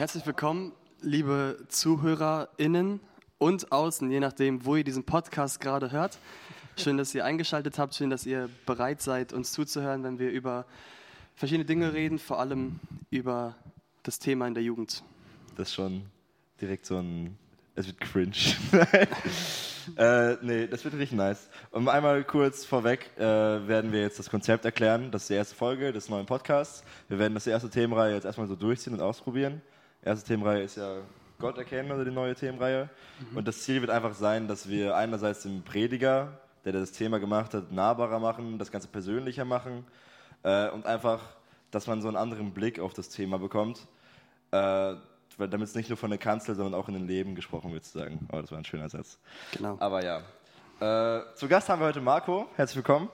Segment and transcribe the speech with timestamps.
[0.00, 0.72] Herzlich willkommen,
[1.02, 3.00] liebe ZuhörerInnen
[3.36, 6.18] und außen, je nachdem, wo ihr diesen Podcast gerade hört.
[6.78, 10.64] Schön, dass ihr eingeschaltet habt, schön, dass ihr bereit seid, uns zuzuhören, wenn wir über
[11.34, 13.56] verschiedene Dinge reden, vor allem über
[14.02, 15.02] das Thema in der Jugend.
[15.56, 16.06] Das ist schon
[16.62, 17.36] direkt so ein.
[17.74, 18.32] Es wird cringe.
[19.98, 21.50] äh, nee, das wird richtig nice.
[21.72, 25.10] Um einmal kurz vorweg äh, werden wir jetzt das Konzept erklären.
[25.10, 26.84] Das ist die erste Folge des neuen Podcasts.
[27.08, 29.60] Wir werden das erste Themenreihe jetzt erstmal so durchziehen und ausprobieren.
[30.02, 30.96] Erste Themenreihe ist ja
[31.38, 32.88] Gott erkennen oder die neue Themenreihe.
[33.30, 33.38] Mhm.
[33.38, 37.52] Und das Ziel wird einfach sein, dass wir einerseits den Prediger, der das Thema gemacht
[37.54, 39.84] hat, nahbarer machen, das Ganze persönlicher machen
[40.42, 41.20] äh, und einfach,
[41.70, 43.86] dass man so einen anderen Blick auf das Thema bekommt.
[44.52, 44.94] Äh,
[45.38, 48.26] damit es nicht nur von der Kanzel, sondern auch in den Leben gesprochen wird, sozusagen.
[48.28, 49.18] Aber oh, das war ein schöner Satz.
[49.52, 49.76] Genau.
[49.80, 50.18] Aber ja.
[50.80, 52.46] Äh, zu Gast haben wir heute Marco.
[52.56, 53.08] Herzlich willkommen.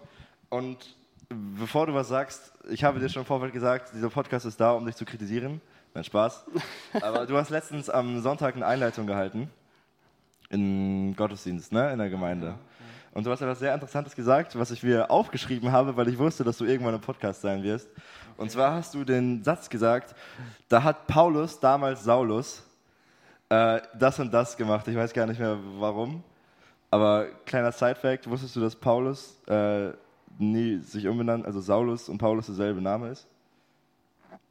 [0.49, 0.97] Und
[1.29, 4.73] bevor du was sagst, ich habe dir schon im Vorfeld gesagt, dieser Podcast ist da,
[4.73, 5.61] um dich zu kritisieren.
[5.97, 6.45] Nein, Spaß.
[7.01, 9.51] Aber du hast letztens am Sonntag eine Einleitung gehalten.
[10.51, 11.91] In Gottesdienst, ne?
[11.91, 12.55] In der Gemeinde.
[13.13, 16.45] Und du hast etwas sehr Interessantes gesagt, was ich mir aufgeschrieben habe, weil ich wusste,
[16.45, 17.89] dass du irgendwann im Podcast sein wirst.
[18.37, 20.15] Und zwar hast du den Satz gesagt,
[20.69, 22.63] da hat Paulus, damals Saulus,
[23.49, 24.87] äh, das und das gemacht.
[24.89, 26.23] Ich weiß gar nicht mehr warum.
[26.91, 29.93] Aber kleiner Side-Fact, wusstest du, dass Paulus äh,
[30.39, 33.27] nie sich umbenannt, also Saulus und Paulus derselbe Name ist?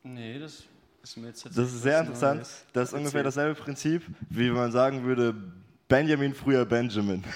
[0.01, 0.63] Nee, das
[1.09, 2.37] ist mir jetzt Das ist sehr interessant.
[2.37, 2.65] Neues.
[2.73, 5.35] Das ist ungefähr dasselbe Prinzip, wie wenn man sagen würde,
[5.87, 7.23] Benjamin früher Benjamin.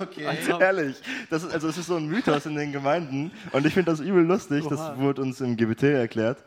[0.00, 0.26] Okay.
[0.26, 0.96] Also, Ehrlich.
[1.30, 4.00] Das ist, also es ist so ein Mythos in den Gemeinden und ich finde das
[4.00, 4.64] übel lustig.
[4.64, 4.70] Oha.
[4.70, 6.42] Das wurde uns im GBT erklärt.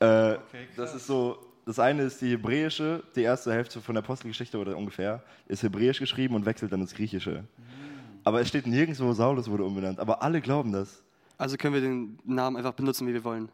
[0.00, 1.38] Äh, okay, das ist so.
[1.64, 6.00] Das eine ist die hebräische, die erste Hälfte von der Apostelgeschichte oder ungefähr, ist hebräisch
[6.00, 7.42] geschrieben und wechselt dann ins Griechische.
[7.42, 8.24] Mhm.
[8.24, 10.00] Aber es steht nirgendwo, Saulus wurde umbenannt.
[10.00, 11.02] Aber alle glauben das.
[11.38, 13.48] Also können wir den Namen einfach benutzen, wie wir wollen.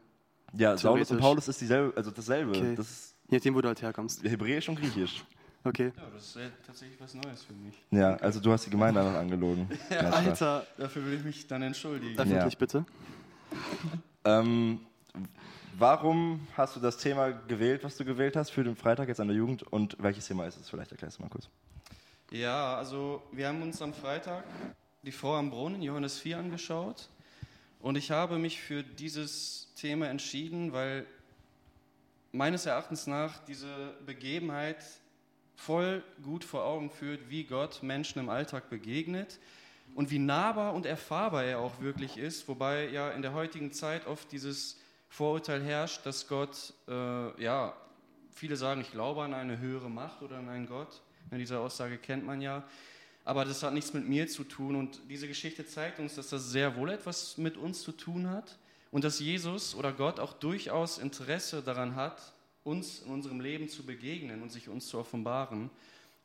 [0.54, 2.50] Ja, Saulus und Paulus ist dieselbe, also dasselbe.
[2.50, 2.74] Okay.
[2.76, 4.22] Das ist Je nachdem, wo du halt herkommst.
[4.24, 5.24] Hebräisch und Griechisch.
[5.64, 5.90] Okay.
[5.96, 7.82] Ja, das ist tatsächlich was Neues für mich.
[7.90, 9.70] Ja, also du hast die Gemeinde einfach angelogen.
[9.90, 12.18] ja, Alter, dafür will ich mich dann entschuldigen.
[12.18, 12.58] Öffentlich ja.
[12.58, 12.84] bitte.
[14.26, 14.80] ähm,
[15.78, 19.28] warum hast du das Thema gewählt, was du gewählt hast für den Freitag jetzt an
[19.28, 20.68] der Jugend und welches Thema ist es?
[20.68, 21.48] Vielleicht erklärst du mal kurz.
[22.30, 24.44] Ja, also wir haben uns am Freitag
[25.02, 27.08] die Frau am Brunnen, Johannes 4, angeschaut
[27.82, 31.04] und ich habe mich für dieses Thema entschieden, weil
[32.30, 34.82] meines Erachtens nach diese Begebenheit
[35.56, 39.38] voll gut vor Augen führt, wie Gott Menschen im Alltag begegnet
[39.94, 44.06] und wie nahbar und erfahrbar er auch wirklich ist, wobei ja in der heutigen Zeit
[44.06, 44.78] oft dieses
[45.08, 47.74] Vorurteil herrscht, dass Gott, äh, ja,
[48.32, 51.02] viele sagen, ich glaube an eine höhere Macht oder an einen Gott.
[51.30, 52.62] Diese Aussage kennt man ja.
[53.24, 54.76] Aber das hat nichts mit mir zu tun.
[54.76, 58.58] Und diese Geschichte zeigt uns, dass das sehr wohl etwas mit uns zu tun hat
[58.90, 62.32] und dass Jesus oder Gott auch durchaus Interesse daran hat,
[62.64, 65.70] uns in unserem Leben zu begegnen und sich uns zu offenbaren.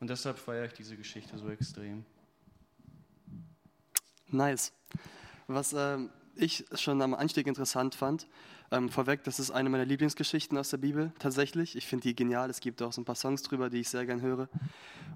[0.00, 2.04] Und deshalb feiere ich diese Geschichte so extrem.
[4.28, 4.72] Nice.
[5.46, 5.98] Was äh,
[6.36, 8.26] ich schon am Anstieg interessant fand,
[8.70, 11.74] ähm, vorweg, das ist eine meiner Lieblingsgeschichten aus der Bibel, tatsächlich.
[11.74, 12.50] Ich finde die genial.
[12.50, 14.48] Es gibt auch so ein paar Songs drüber, die ich sehr gern höre.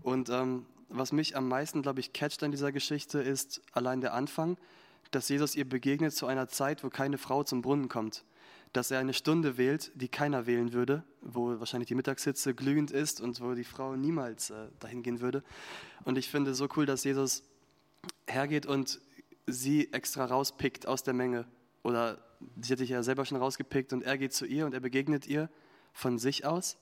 [0.03, 4.15] Und ähm, was mich am meisten, glaube ich, catcht an dieser Geschichte, ist allein der
[4.15, 4.57] Anfang,
[5.11, 8.25] dass Jesus ihr begegnet zu einer Zeit, wo keine Frau zum Brunnen kommt
[8.73, 13.21] dass er eine Stunde wählt, die keiner wählen würde, wo wahrscheinlich die Mittagshitze glühend ist
[13.21, 15.43] und wo die Frau niemals äh, dahin gehen würde.
[16.05, 17.43] Und ich finde so cool, dass Jesus
[18.27, 19.01] hergeht und
[19.47, 21.45] sie extra rauspickt aus der Menge.
[21.83, 22.19] Oder
[22.61, 25.27] sie hat sich ja selber schon rausgepickt und er geht zu ihr und er begegnet
[25.27, 25.51] ihr
[25.93, 26.79] von sich aus.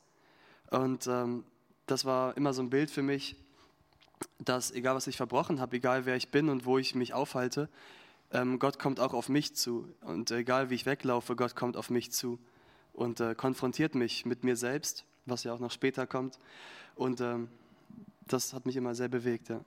[0.70, 1.44] Und ähm,
[1.86, 3.34] das war immer so ein Bild für mich,
[4.38, 7.68] dass egal was ich verbrochen habe, egal wer ich bin und wo ich mich aufhalte,
[8.32, 9.88] ähm, Gott kommt auch auf mich zu.
[10.00, 12.38] Und egal wie ich weglaufe, Gott kommt auf mich zu
[12.92, 16.38] und äh, konfrontiert mich mit mir selbst, was ja auch noch später kommt.
[16.94, 17.48] Und ähm,
[18.26, 19.48] das hat mich immer sehr bewegt.
[19.48, 19.60] Ja.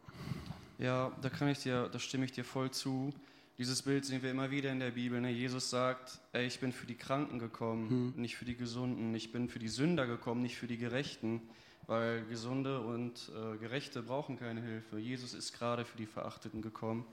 [0.77, 3.13] ja, da kann ich dir, da stimme ich dir voll zu.
[3.57, 5.21] Dieses Bild sehen wir immer wieder in der Bibel.
[5.21, 5.29] Ne?
[5.29, 8.21] Jesus sagt, ey, ich bin für die Kranken gekommen, hm.
[8.21, 9.13] nicht für die Gesunden.
[9.13, 11.41] Ich bin für die Sünder gekommen, nicht für die Gerechten,
[11.87, 14.97] weil Gesunde und äh, Gerechte brauchen keine Hilfe.
[14.97, 17.05] Jesus ist gerade für die Verachteten gekommen.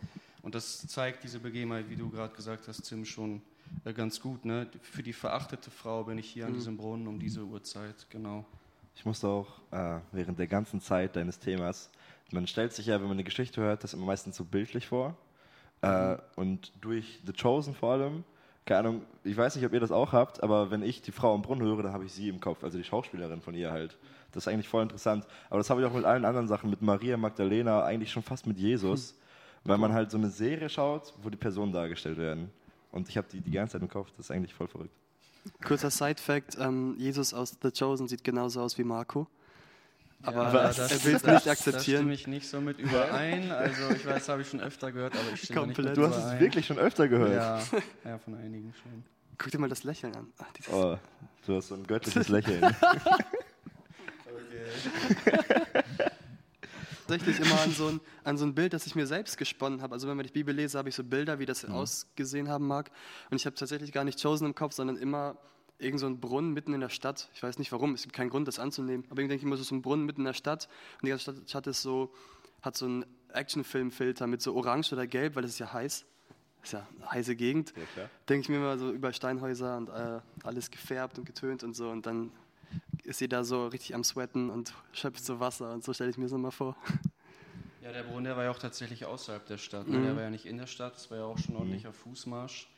[0.42, 3.42] Und das zeigt diese Begebenheit, wie du gerade gesagt hast, Tim, schon
[3.84, 4.44] äh, ganz gut.
[4.44, 4.68] Ne?
[4.82, 6.52] Für die verachtete Frau bin ich hier mhm.
[6.52, 8.44] an diesem Brunnen um diese Uhrzeit, genau.
[8.94, 11.90] Ich musste auch äh, während der ganzen Zeit deines Themas,
[12.32, 15.16] man stellt sich ja, wenn man eine Geschichte hört, das immer meistens so bildlich vor.
[15.82, 16.18] Äh, mhm.
[16.36, 18.24] und durch The Chosen vor allem,
[18.66, 21.34] keine Ahnung, ich weiß nicht, ob ihr das auch habt, aber wenn ich die Frau
[21.34, 23.96] am Brunnen höre, dann habe ich sie im Kopf, also die Schauspielerin von ihr halt.
[24.32, 25.26] Das ist eigentlich voll interessant.
[25.48, 28.46] Aber das habe ich auch mit allen anderen Sachen, mit Maria Magdalena, eigentlich schon fast
[28.46, 29.12] mit Jesus.
[29.12, 29.20] Mhm
[29.64, 32.50] weil man halt so eine Serie schaut, wo die Personen dargestellt werden.
[32.92, 34.94] Und ich habe die die ganze Zeit im Kopf, das ist eigentlich voll verrückt.
[35.64, 39.26] Kurzer Side-Fact: ähm, Jesus aus The Chosen sieht genauso aus wie Marco.
[40.22, 41.98] Aber Ja, er das- will es das- nicht Da akzeptieren.
[42.00, 43.50] stimme ich nicht so mit überein.
[43.50, 45.86] Also ich weiß, habe ich schon öfter gehört, aber ich stimme Komplett.
[45.86, 46.34] nicht Du hast überein.
[46.34, 47.32] es wirklich schon öfter gehört.
[47.32, 47.60] Ja,
[48.04, 49.02] ja, von einigen schon.
[49.38, 50.26] Guck dir mal das Lächeln an.
[50.38, 50.96] Ach, Oh,
[51.46, 52.76] du hast so ein göttliches Lächeln.
[57.06, 59.94] tatsächlich immer an so, ein, an so ein Bild, das ich mir selbst gesponnen habe.
[59.94, 61.46] Also wenn man die Bibel lese, habe ich so Bilder, wie Mhm.
[61.46, 62.90] das ausgesehen haben mag.
[63.30, 65.36] Und ich habe tatsächlich gar nicht Chosen im Kopf, sondern immer
[65.80, 67.28] irgend so ein Brunnen mitten in der Stadt.
[67.34, 69.04] Ich weiß nicht warum, es gibt keinen Grund, das anzunehmen.
[69.10, 70.68] Aber irgendwie denke ich immer, so ist ein Brunnen mitten in der Stadt.
[71.00, 72.12] Und die ganze Stadt, Stadt ist so,
[72.62, 76.04] hat so einen Actionfilmfilter mit so orange oder gelb, weil es ist ja heiß.
[76.62, 77.72] ist ja eine heiße Gegend.
[77.96, 78.08] Ja.
[78.28, 81.90] Denke ich mir immer so über Steinhäuser und äh, alles gefärbt und getönt und so.
[81.90, 82.32] Und dann
[83.04, 85.72] ist sie da so richtig am Sweaten und schöpft so Wasser.
[85.72, 86.76] Und so stelle ich mir das immer vor.
[87.82, 89.88] Ja, der Brunnen, der war ja auch tatsächlich außerhalb der Stadt.
[89.88, 89.98] Ne?
[89.98, 90.04] Mhm.
[90.04, 92.68] Der war ja nicht in der Stadt, es war ja auch schon ein ordentlicher Fußmarsch.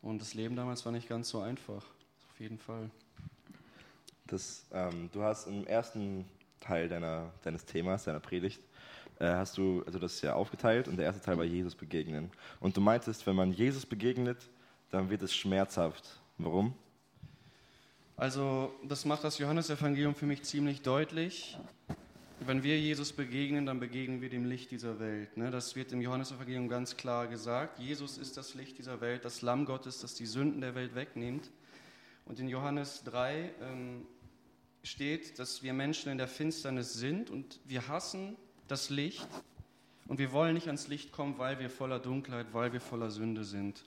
[0.00, 1.84] Und das Leben damals war nicht ganz so einfach.
[2.34, 2.90] Auf jeden Fall.
[4.26, 6.24] Das, ähm, du hast im ersten
[6.58, 8.60] Teil deiner, deines Themas, deiner Predigt,
[9.20, 12.32] äh, hast du, also das ist ja aufgeteilt und der erste Teil war Jesus begegnen.
[12.58, 14.50] Und du meintest, wenn man Jesus begegnet,
[14.90, 16.18] dann wird es schmerzhaft.
[16.38, 16.74] Warum?
[18.16, 21.56] Also, das macht das Johannesevangelium für mich ziemlich deutlich.
[22.40, 25.36] Wenn wir Jesus begegnen, dann begegnen wir dem Licht dieser Welt.
[25.36, 25.52] Ne?
[25.52, 27.78] Das wird im Johannesevangelium ganz klar gesagt.
[27.78, 31.48] Jesus ist das Licht dieser Welt, das Lamm Gottes, das die Sünden der Welt wegnimmt.
[32.24, 34.06] Und in Johannes 3 ähm,
[34.82, 38.36] steht, dass wir Menschen in der Finsternis sind und wir hassen
[38.68, 39.28] das Licht
[40.06, 43.44] und wir wollen nicht ans Licht kommen, weil wir voller Dunkelheit, weil wir voller Sünde
[43.44, 43.84] sind.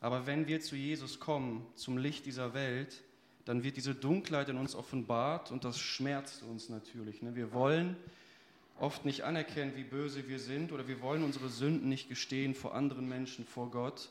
[0.00, 3.02] Aber wenn wir zu Jesus kommen, zum Licht dieser Welt,
[3.44, 7.22] dann wird diese Dunkelheit in uns offenbart und das schmerzt uns natürlich.
[7.22, 7.34] Ne?
[7.34, 7.96] Wir wollen
[8.78, 12.74] oft nicht anerkennen, wie böse wir sind oder wir wollen unsere Sünden nicht gestehen vor
[12.74, 14.10] anderen Menschen, vor Gott.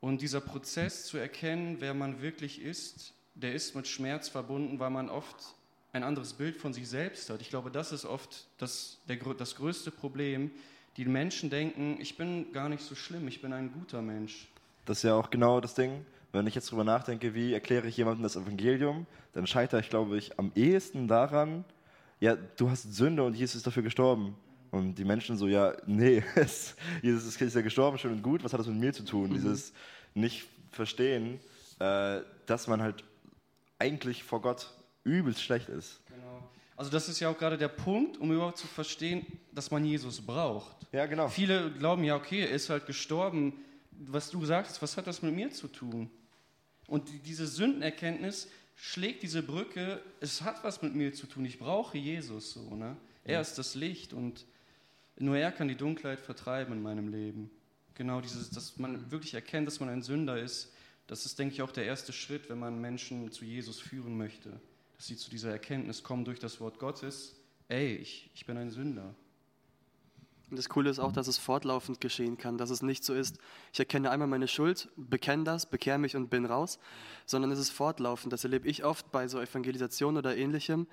[0.00, 4.90] Und dieser Prozess zu erkennen, wer man wirklich ist, der ist mit Schmerz verbunden, weil
[4.90, 5.54] man oft
[5.92, 7.40] ein anderes Bild von sich selbst hat.
[7.40, 10.50] Ich glaube, das ist oft das, der, das größte Problem.
[10.96, 14.48] Die Menschen denken, ich bin gar nicht so schlimm, ich bin ein guter Mensch.
[14.84, 16.04] Das ist ja auch genau das Ding.
[16.32, 20.18] Wenn ich jetzt drüber nachdenke, wie erkläre ich jemandem das Evangelium, dann scheitere ich, glaube
[20.18, 21.64] ich, am ehesten daran,
[22.20, 24.34] ja, du hast Sünde und Jesus ist dafür gestorben.
[24.70, 28.44] Und die Menschen so, ja, nee, es, Jesus ist ist ja gestorben, schön und gut,
[28.44, 29.32] was hat das mit mir zu tun?
[29.32, 29.72] Dieses
[30.14, 31.40] nicht verstehen,
[31.78, 33.04] äh, dass man halt
[33.78, 34.70] eigentlich vor Gott
[35.04, 36.00] übelst schlecht ist.
[36.08, 36.48] Genau.
[36.76, 40.20] Also das ist ja auch gerade der Punkt, um überhaupt zu verstehen, dass man Jesus
[40.20, 40.76] braucht.
[40.92, 41.28] Ja, genau.
[41.28, 43.52] Viele glauben ja, okay, er ist halt gestorben.
[43.90, 46.10] Was du sagst, was hat das mit mir zu tun?
[46.86, 51.58] Und die- diese Sündenerkenntnis schlägt diese Brücke, es hat was mit mir zu tun, ich
[51.58, 52.74] brauche Jesus so.
[52.76, 52.96] Ne?
[53.24, 54.46] Er ist das Licht und
[55.18, 57.50] nur er kann die Dunkelheit vertreiben in meinem Leben.
[57.94, 60.72] Genau dieses, dass man wirklich erkennt, dass man ein Sünder ist,
[61.08, 64.50] das ist, denke ich, auch der erste Schritt, wenn man Menschen zu Jesus führen möchte.
[64.96, 67.34] Dass sie zu dieser Erkenntnis kommen durch das Wort Gottes,
[67.68, 69.14] ey, ich, ich bin ein Sünder.
[70.50, 73.38] Und das Coole ist auch, dass es fortlaufend geschehen kann, dass es nicht so ist,
[73.72, 76.78] ich erkenne einmal meine Schuld, bekenne das, bekehre mich und bin raus,
[77.26, 78.32] sondern es ist fortlaufend.
[78.32, 80.86] Das erlebe ich oft bei so Evangelisation oder ähnlichem,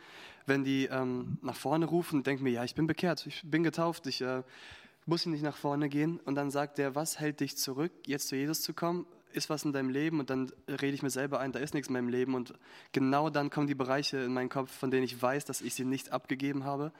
[0.45, 3.63] wenn die ähm, nach vorne rufen und denken mir, ja, ich bin bekehrt, ich bin
[3.63, 4.43] getauft, ich äh,
[5.05, 6.19] muss nicht nach vorne gehen.
[6.25, 9.05] Und dann sagt der, was hält dich zurück, jetzt zu Jesus zu kommen?
[9.35, 10.19] Ist was in deinem Leben?
[10.19, 12.35] Und dann rede ich mir selber ein, da ist nichts in meinem Leben.
[12.35, 12.53] Und
[12.91, 15.85] genau dann kommen die Bereiche in meinen Kopf, von denen ich weiß, dass ich sie
[15.85, 16.91] nicht abgegeben habe,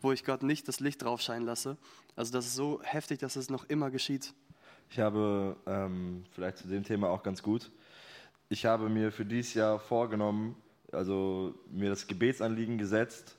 [0.00, 1.76] wo ich Gott nicht das Licht drauf scheinen lasse.
[2.16, 4.34] Also das ist so heftig, dass es noch immer geschieht.
[4.90, 7.70] Ich habe, ähm, vielleicht zu dem Thema auch ganz gut,
[8.48, 10.56] ich habe mir für dieses Jahr vorgenommen,
[10.92, 13.36] also mir das Gebetsanliegen gesetzt,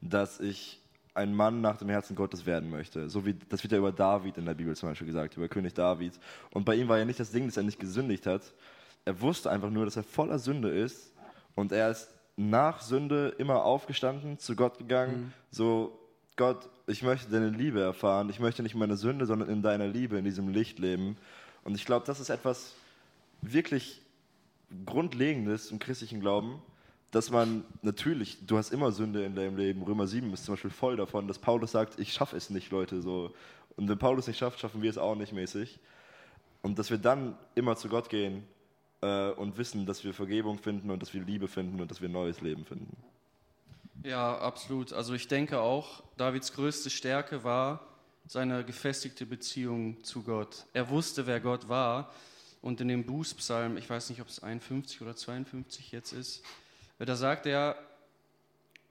[0.00, 0.80] dass ich
[1.16, 3.08] ein Mann nach dem Herzen Gottes werden möchte.
[3.08, 5.74] So wie das wird ja über David in der Bibel zum Beispiel gesagt, über König
[5.74, 6.12] David.
[6.52, 8.42] Und bei ihm war ja nicht das Ding, dass er nicht gesündigt hat.
[9.04, 11.12] Er wusste einfach nur, dass er voller Sünde ist
[11.54, 15.98] und er ist nach Sünde immer aufgestanden, zu Gott gegangen, so
[16.36, 20.18] Gott, ich möchte deine Liebe erfahren, ich möchte nicht meine Sünde, sondern in deiner Liebe,
[20.18, 21.16] in diesem Licht leben.
[21.64, 22.74] Und ich glaube, das ist etwas
[23.40, 24.02] wirklich
[24.84, 26.60] Grundlegendes im christlichen Glauben,
[27.10, 29.82] dass man natürlich, du hast immer Sünde in deinem Leben.
[29.82, 33.00] Römer 7 ist zum Beispiel voll davon, dass Paulus sagt, ich schaffe es nicht, Leute.
[33.00, 33.32] So.
[33.76, 35.78] Und wenn Paulus nicht schafft, schaffen wir es auch nicht mäßig.
[36.62, 38.42] Und dass wir dann immer zu Gott gehen
[39.00, 42.08] äh, und wissen, dass wir Vergebung finden und dass wir Liebe finden und dass wir
[42.08, 42.96] neues Leben finden.
[44.02, 44.92] Ja, absolut.
[44.92, 47.80] Also ich denke auch, Davids größte Stärke war
[48.26, 50.66] seine gefestigte Beziehung zu Gott.
[50.72, 52.12] Er wusste, wer Gott war.
[52.62, 56.42] Und in dem Bußpsalm, ich weiß nicht, ob es 51 oder 52 jetzt ist,
[57.04, 57.76] da sagt er,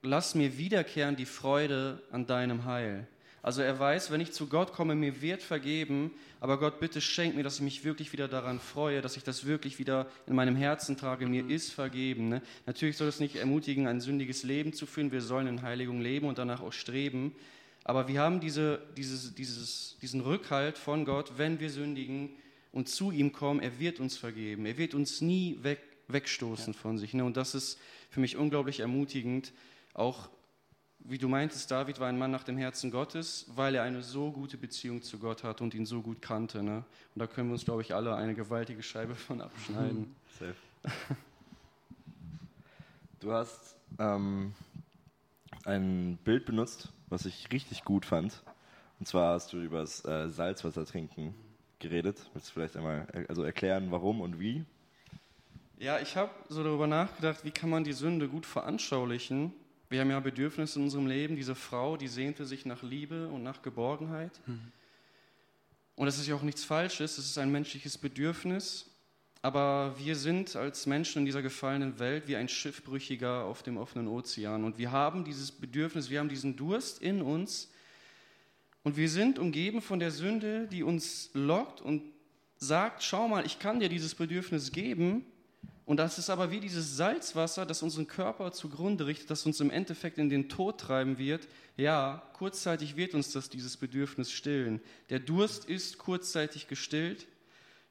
[0.02, 3.08] lass mir wiederkehren die Freude an deinem Heil.
[3.42, 6.10] Also er weiß, wenn ich zu Gott komme, mir wird vergeben,
[6.40, 9.46] aber Gott, bitte schenk mir, dass ich mich wirklich wieder daran freue, dass ich das
[9.46, 12.28] wirklich wieder in meinem Herzen trage, mir ist vergeben.
[12.28, 12.42] Ne?
[12.66, 16.26] Natürlich soll es nicht ermutigen, ein sündiges Leben zu führen, wir sollen in Heiligung leben
[16.26, 17.36] und danach auch streben,
[17.84, 22.30] aber wir haben diese, dieses, dieses, diesen Rückhalt von Gott, wenn wir sündigen
[22.72, 26.78] und zu ihm kommen, er wird uns vergeben, er wird uns nie weg, wegstoßen ja.
[26.78, 27.14] von sich.
[27.14, 27.24] Ne?
[27.24, 27.78] Und das ist
[28.10, 29.52] für mich unglaublich ermutigend,
[29.94, 30.28] auch
[31.08, 34.32] wie du meintest, David war ein Mann nach dem Herzen Gottes, weil er eine so
[34.32, 36.62] gute Beziehung zu Gott hat und ihn so gut kannte.
[36.62, 36.84] Ne?
[37.14, 40.14] Und da können wir uns, glaube ich, alle eine gewaltige Scheibe von abschneiden.
[40.38, 40.54] Safe.
[43.20, 44.52] Du hast ähm,
[45.64, 48.42] ein Bild benutzt, was ich richtig gut fand.
[48.98, 51.34] Und zwar hast du über das äh, Salzwasser trinken
[51.78, 52.30] geredet.
[52.32, 54.64] Willst du vielleicht einmal also erklären, warum und wie?
[55.78, 59.52] Ja, ich habe so darüber nachgedacht, wie kann man die Sünde gut veranschaulichen.
[59.90, 61.36] Wir haben ja Bedürfnisse in unserem Leben.
[61.36, 64.40] Diese Frau, die sehnte sich nach Liebe und nach Geborgenheit.
[64.46, 64.72] Mhm.
[65.94, 68.90] Und das ist ja auch nichts Falsches, es ist ein menschliches Bedürfnis.
[69.42, 74.08] Aber wir sind als Menschen in dieser gefallenen Welt wie ein Schiffbrüchiger auf dem offenen
[74.08, 74.64] Ozean.
[74.64, 77.70] Und wir haben dieses Bedürfnis, wir haben diesen Durst in uns.
[78.82, 82.02] Und wir sind umgeben von der Sünde, die uns lockt und
[82.56, 85.26] sagt, schau mal, ich kann dir dieses Bedürfnis geben,
[85.86, 89.70] und das ist aber wie dieses Salzwasser, das unseren Körper zugrunde richtet, das uns im
[89.70, 91.46] Endeffekt in den Tod treiben wird.
[91.76, 94.80] Ja, kurzzeitig wird uns das dieses Bedürfnis stillen.
[95.10, 97.28] Der Durst ist kurzzeitig gestillt,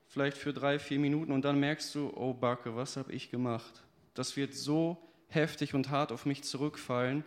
[0.09, 3.81] vielleicht für drei, vier Minuten, und dann merkst du, oh Backe, was habe ich gemacht?
[4.13, 4.97] Das wird so
[5.29, 7.23] heftig und hart auf mich zurückfallen.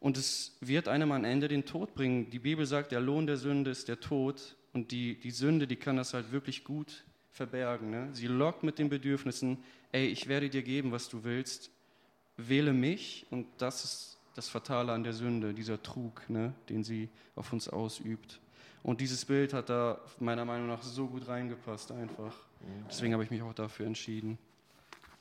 [0.00, 2.28] Und es wird einem am Ende den Tod bringen.
[2.30, 4.56] Die Bibel sagt, der Lohn der Sünde ist der Tod.
[4.72, 7.90] Und die, die Sünde, die kann das halt wirklich gut verbergen.
[7.90, 8.08] Ne?
[8.12, 9.58] Sie lockt mit den Bedürfnissen,
[9.92, 11.70] ey, ich werde dir geben, was du willst,
[12.36, 17.08] wähle mich und das ist das Fatale an der Sünde, dieser Trug, ne, den sie
[17.36, 18.40] auf uns ausübt.
[18.82, 22.34] Und dieses Bild hat da meiner Meinung nach so gut reingepasst einfach.
[22.88, 24.38] Deswegen habe ich mich auch dafür entschieden.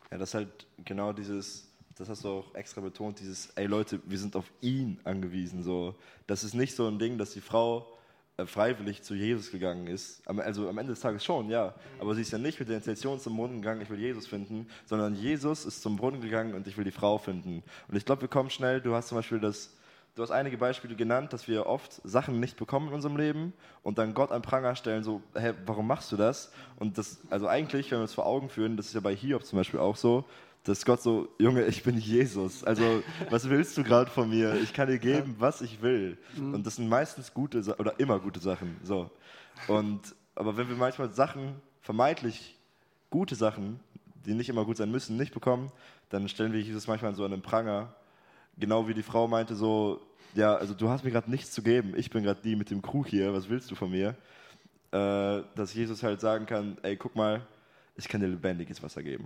[0.10, 4.01] Ja, das ist halt genau dieses, das hast du auch extra betont, dieses, ey Leute,
[4.06, 5.63] wir sind auf ihn angewiesen.
[5.63, 5.96] So.
[6.25, 7.98] Das ist nicht so ein Ding, dass die Frau
[8.46, 10.28] freiwillig zu Jesus gegangen ist.
[10.28, 11.74] Also am Ende des Tages schon, ja.
[12.00, 14.68] Aber sie ist ja nicht mit der Intention zum Brunnen gegangen, ich will Jesus finden,
[14.86, 17.64] sondern Jesus ist zum Brunnen gegangen und ich will die Frau finden.
[17.88, 18.82] Und ich glaube, wir kommen schnell.
[18.82, 19.76] Du hast zum Beispiel das,
[20.16, 23.98] du hast einige Beispiele genannt, dass wir oft Sachen nicht bekommen in unserem Leben und
[23.98, 26.52] dann Gott an Pranger stellen, so, hä, warum machst du das?
[26.78, 29.46] Und das, also eigentlich, wenn wir es vor Augen führen, das ist ja bei Hiob
[29.46, 30.26] zum Beispiel auch so,
[30.63, 32.63] dass Gott so, Junge, ich bin Jesus.
[32.63, 34.56] Also, was willst du gerade von mir?
[34.62, 36.18] Ich kann dir geben, was ich will.
[36.36, 36.53] Mhm.
[36.53, 38.77] Und das sind meistens gute oder immer gute Sachen.
[38.84, 39.10] So.
[39.68, 40.01] Und,
[40.36, 42.58] aber wenn wir manchmal Sachen, vermeintlich
[43.10, 43.80] gute Sachen,
[44.25, 45.72] die nicht immer gut sein müssen, nicht bekommen,
[46.10, 47.96] dann stellen wir Jesus manchmal so an den Pranger.
[48.58, 50.00] Genau wie die Frau meinte, so,
[50.36, 51.94] ja, also du hast mir gerade nichts zu geben.
[51.96, 53.34] Ich bin gerade die mit dem Krug hier.
[53.34, 54.15] Was willst du von mir?
[54.91, 57.41] Äh, dass Jesus halt sagen kann, ey, guck mal,
[57.96, 59.25] ich kann dir lebendiges Wasser geben.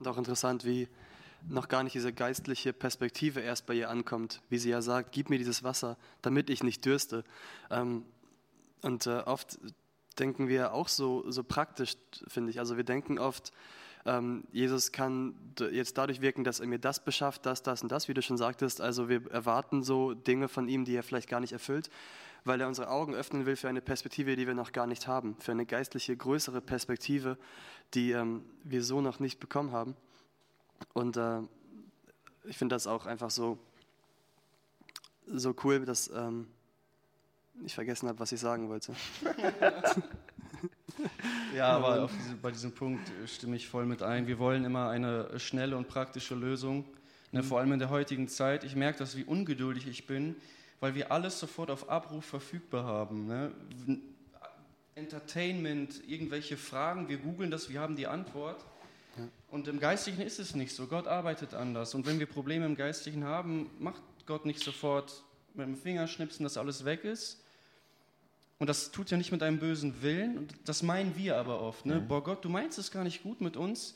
[0.00, 0.88] Und auch interessant, wie
[1.48, 5.30] noch gar nicht diese geistliche Perspektive erst bei ihr ankommt, wie sie ja sagt, gib
[5.30, 7.22] mir dieses Wasser, damit ich nicht dürste.
[7.70, 8.04] Ähm,
[8.82, 9.58] und äh, oft
[10.18, 12.58] denken wir auch so, so praktisch, finde ich.
[12.58, 13.52] Also wir denken oft,
[14.06, 15.34] ähm, Jesus kann
[15.70, 18.38] jetzt dadurch wirken, dass er mir das beschafft, das, das und das, wie du schon
[18.38, 18.80] sagtest.
[18.80, 21.90] Also wir erwarten so Dinge von ihm, die er vielleicht gar nicht erfüllt,
[22.44, 25.36] weil er unsere Augen öffnen will für eine Perspektive, die wir noch gar nicht haben,
[25.40, 27.36] für eine geistliche, größere Perspektive,
[27.94, 29.96] die ähm, wir so noch nicht bekommen haben.
[30.92, 31.40] Und äh,
[32.44, 33.58] ich finde das auch einfach so,
[35.26, 36.48] so cool, dass ähm,
[37.64, 38.94] ich vergessen habe, was ich sagen wollte.
[41.54, 44.26] ja, aber diese, bei diesem Punkt äh, stimme ich voll mit ein.
[44.26, 46.84] Wir wollen immer eine schnelle und praktische Lösung,
[47.32, 47.46] ne, mhm.
[47.46, 48.64] vor allem in der heutigen Zeit.
[48.64, 50.36] Ich merke das, wie ungeduldig ich bin,
[50.80, 53.26] weil wir alles sofort auf Abruf verfügbar haben.
[53.26, 53.52] Ne?
[54.94, 58.64] Entertainment, irgendwelche Fragen, wir googeln das, wir haben die Antwort.
[59.16, 59.28] Ja.
[59.50, 60.86] Und im Geistlichen ist es nicht so.
[60.86, 61.94] Gott arbeitet anders.
[61.94, 65.22] Und wenn wir Probleme im Geistlichen haben, macht Gott nicht sofort
[65.54, 67.42] mit dem Fingerschnipsen, dass alles weg ist.
[68.58, 70.36] Und das tut ja nicht mit einem bösen Willen.
[70.38, 71.86] Und das meinen wir aber oft.
[71.86, 72.00] Ne?
[72.00, 72.08] Mhm.
[72.08, 73.94] Boah, Gott, du meinst es gar nicht gut mit uns.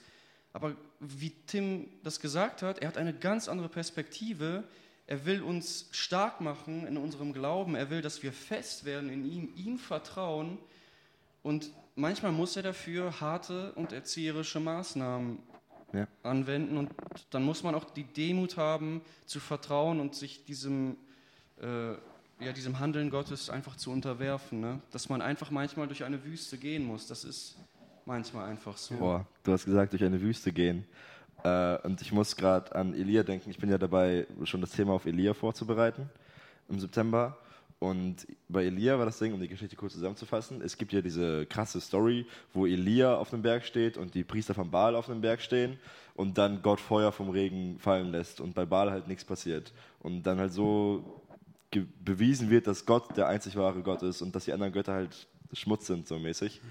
[0.52, 4.64] Aber wie Tim das gesagt hat, er hat eine ganz andere Perspektive.
[5.06, 7.74] Er will uns stark machen in unserem Glauben.
[7.74, 10.58] Er will, dass wir fest werden in ihm, ihm vertrauen
[11.44, 15.38] und manchmal muss er dafür harte und erzieherische Maßnahmen
[15.92, 16.08] ja.
[16.22, 16.78] anwenden.
[16.78, 16.90] Und
[17.30, 20.96] dann muss man auch die Demut haben, zu vertrauen und sich diesem,
[21.60, 21.92] äh,
[22.40, 24.60] ja, diesem Handeln Gottes einfach zu unterwerfen.
[24.60, 24.80] Ne?
[24.90, 27.06] Dass man einfach manchmal durch eine Wüste gehen muss.
[27.06, 27.56] Das ist
[28.06, 28.96] manchmal einfach so.
[28.96, 30.86] Boah, du hast gesagt, durch eine Wüste gehen.
[31.44, 33.50] Äh, und ich muss gerade an Elia denken.
[33.50, 36.10] Ich bin ja dabei, schon das Thema auf Elia vorzubereiten
[36.68, 37.36] im September.
[37.78, 41.44] Und bei Elia war das Ding, um die Geschichte kurz zusammenzufassen, es gibt ja diese
[41.44, 42.24] krasse Story,
[42.54, 45.78] wo Elia auf dem Berg steht und die Priester von Baal auf dem Berg stehen
[46.14, 49.72] und dann Gott Feuer vom Regen fallen lässt und bei Baal halt nichts passiert.
[50.00, 51.20] Und dann halt so
[52.02, 55.26] bewiesen wird, dass Gott der einzig wahre Gott ist und dass die anderen Götter halt
[55.52, 56.62] Schmutz sind, so mäßig.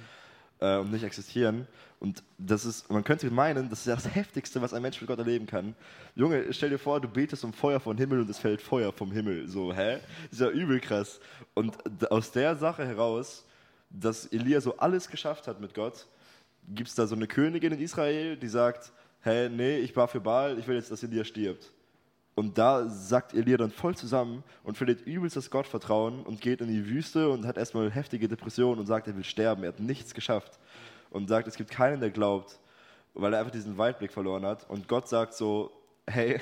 [0.63, 1.67] Äh, und nicht existieren.
[1.99, 5.19] Und das ist, man könnte meinen, das ist das Heftigste, was ein Mensch mit Gott
[5.19, 5.75] erleben kann.
[6.15, 9.11] Junge, stell dir vor, du betest um Feuer vom Himmel und es fällt Feuer vom
[9.11, 9.49] Himmel.
[9.49, 9.99] So, hä?
[10.29, 11.19] Das ist ja übel krass.
[11.53, 11.75] Und
[12.09, 13.45] aus der Sache heraus,
[13.89, 16.07] dass Elia so alles geschafft hat mit Gott,
[16.69, 18.93] gibt es da so eine Königin in Israel, die sagt,
[19.23, 21.71] hä, nee, ich war für Baal, ich will jetzt, dass Elia stirbt.
[22.35, 26.67] Und da sagt Elia dann voll zusammen und verliert übelst das Gottvertrauen und geht in
[26.67, 30.13] die Wüste und hat erstmal heftige Depressionen und sagt, er will sterben, er hat nichts
[30.13, 30.59] geschafft.
[31.11, 32.59] Und sagt, es gibt keinen, der glaubt,
[33.13, 34.67] weil er einfach diesen Weitblick verloren hat.
[34.67, 35.71] Und Gott sagt so,
[36.07, 36.41] hey,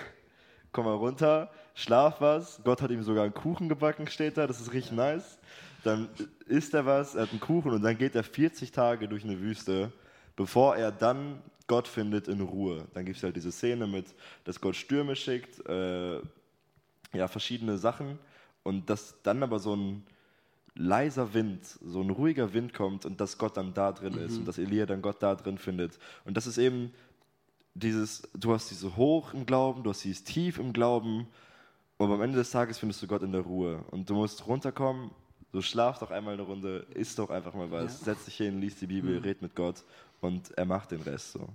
[0.72, 2.62] komm mal runter, schlaf was.
[2.64, 5.40] Gott hat ihm sogar einen Kuchen gebacken, steht da, das ist richtig nice.
[5.84, 6.08] Dann
[6.48, 9.40] isst er was, er hat einen Kuchen und dann geht er 40 Tage durch eine
[9.40, 9.92] Wüste,
[10.38, 12.86] bevor er dann Gott findet in Ruhe.
[12.94, 14.06] Dann gibt es halt diese Szene mit,
[14.44, 16.20] dass Gott Stürme schickt, äh,
[17.13, 18.20] ja, verschiedene Sachen
[18.63, 20.04] und dass dann aber so ein
[20.75, 24.25] leiser Wind, so ein ruhiger Wind kommt und dass Gott dann da drin mhm.
[24.25, 25.98] ist und dass Elia dann Gott da drin findet.
[26.25, 26.92] Und das ist eben
[27.74, 31.25] dieses, du hast diese hoch im Glauben, du hast dieses tief im Glauben
[31.96, 33.86] und am Ende des Tages findest du Gott in der Ruhe.
[33.92, 35.12] Und du musst runterkommen,
[35.54, 38.06] so schlaf doch einmal eine Runde, isst doch einfach mal was, ja.
[38.08, 39.24] setz dich hin, lies die Bibel, mhm.
[39.24, 39.86] red mit Gott
[40.22, 41.50] und er macht den Rest so.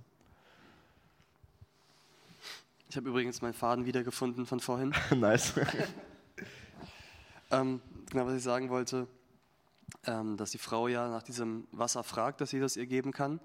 [2.89, 4.93] Ich habe übrigens meinen Faden wiedergefunden von vorhin.
[5.15, 5.53] nice.
[7.51, 9.07] ähm, genau, was ich sagen wollte,
[10.05, 13.39] ähm, dass die Frau ja nach diesem Wasser fragt, das Jesus ihr geben kann.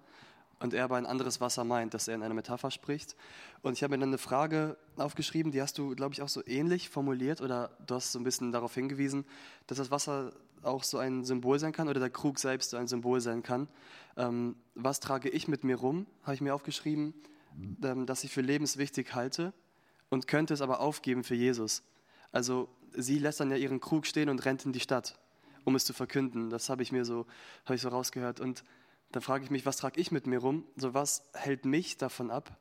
[0.60, 3.16] Und er aber ein anderes Wasser meint, dass er in einer Metapher spricht.
[3.62, 6.46] Und ich habe mir dann eine Frage aufgeschrieben, die hast du, glaube ich, auch so
[6.46, 9.24] ähnlich formuliert oder du hast so ein bisschen darauf hingewiesen,
[9.66, 12.88] dass das Wasser auch so ein Symbol sein kann oder der Krug selbst so ein
[12.88, 13.68] Symbol sein kann.
[14.16, 17.14] Ähm, was trage ich mit mir rum, habe ich mir aufgeschrieben,
[17.82, 19.52] ähm, dass ich für lebenswichtig halte
[20.10, 21.82] und könnte es aber aufgeben für Jesus.
[22.32, 25.18] Also sie lässt dann ja ihren Krug stehen und rennt in die Stadt,
[25.64, 26.50] um es zu verkünden.
[26.50, 27.26] Das habe ich mir so,
[27.64, 28.40] habe ich so rausgehört.
[28.40, 28.64] Und
[29.12, 30.64] dann frage ich mich, was trage ich mit mir rum?
[30.76, 32.56] So was hält mich davon ab,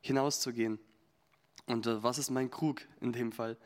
[0.00, 0.78] hinauszugehen?
[1.66, 3.56] Und äh, was ist mein Krug in dem Fall?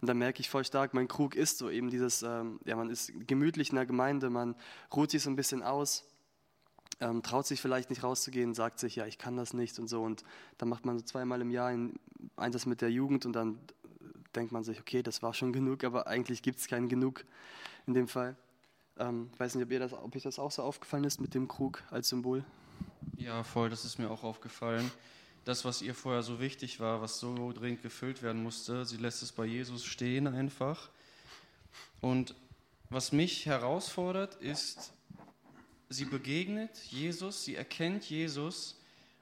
[0.00, 2.90] Und dann merke ich voll stark, mein Krug ist so eben dieses, ähm, ja, man
[2.90, 4.54] ist gemütlich in der Gemeinde, man
[4.94, 6.04] ruht sich so ein bisschen aus,
[7.00, 10.02] ähm, traut sich vielleicht nicht rauszugehen, sagt sich, ja, ich kann das nicht und so.
[10.02, 10.22] Und
[10.56, 11.98] dann macht man so zweimal im Jahr einen
[12.36, 13.58] Einsatz mit der Jugend und dann
[14.36, 17.24] denkt man sich, okay, das war schon genug, aber eigentlich gibt es keinen Genug
[17.86, 18.36] in dem Fall.
[18.98, 21.34] Ähm, ich weiß nicht, ob, ihr das, ob euch das auch so aufgefallen ist mit
[21.34, 22.44] dem Krug als Symbol.
[23.16, 24.90] Ja, voll, das ist mir auch aufgefallen
[25.48, 29.22] das, was ihr vorher so wichtig war, was so dringend gefüllt werden musste, sie lässt
[29.22, 30.90] es bei Jesus stehen einfach.
[32.02, 32.34] Und
[32.90, 34.92] was mich herausfordert, ist,
[35.88, 38.78] sie begegnet Jesus, sie erkennt Jesus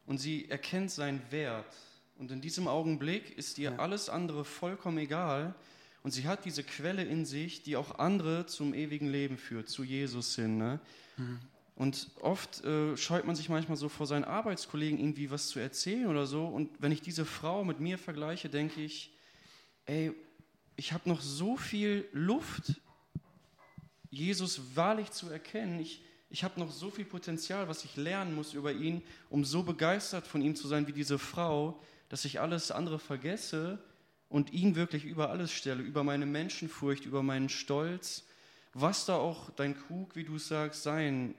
[0.07, 1.73] und sie erkennt seinen Wert.
[2.19, 5.55] Und in diesem Augenblick ist ihr alles andere vollkommen egal.
[6.03, 9.85] Und sie hat diese Quelle in sich, die auch andere zum ewigen Leben führt, zu
[9.85, 10.59] Jesus hin.
[10.59, 10.81] Ne?
[11.19, 11.39] Mhm.
[11.77, 16.07] Und oft äh, scheut man sich manchmal so vor seinen Arbeitskollegen irgendwie was zu erzählen
[16.07, 16.47] oder so.
[16.47, 19.13] Und wenn ich diese Frau mit mir vergleiche, denke ich,
[19.85, 20.15] ey,
[20.77, 22.81] ich habe noch so viel Luft,
[24.09, 25.79] Jesus wahrlich zu erkennen.
[25.79, 29.63] Ich, ich habe noch so viel Potenzial, was ich lernen muss über ihn, um so
[29.63, 33.79] begeistert von ihm zu sein wie diese Frau, dass ich alles andere vergesse
[34.31, 38.25] und ihn wirklich über alles stelle, über meine Menschenfurcht, über meinen Stolz,
[38.73, 41.35] was da auch dein Krug, wie du sagst, sein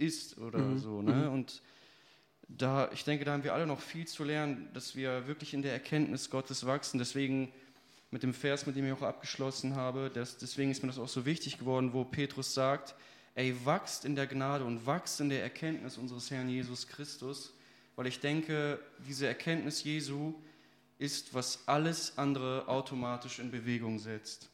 [0.00, 0.78] ist oder mhm.
[0.78, 1.02] so.
[1.02, 1.12] Ne?
[1.12, 1.32] Mhm.
[1.32, 1.62] Und
[2.48, 5.62] da, ich denke, da haben wir alle noch viel zu lernen, dass wir wirklich in
[5.62, 6.98] der Erkenntnis Gottes wachsen.
[6.98, 7.52] Deswegen
[8.10, 11.08] mit dem Vers, mit dem ich auch abgeschlossen habe, das, deswegen ist mir das auch
[11.08, 12.94] so wichtig geworden, wo Petrus sagt,
[13.34, 17.54] ey, wachst in der Gnade und wachst in der Erkenntnis unseres Herrn Jesus Christus,
[17.94, 20.34] weil ich denke, diese Erkenntnis Jesu
[20.98, 24.50] ist, was alles andere automatisch in Bewegung setzt.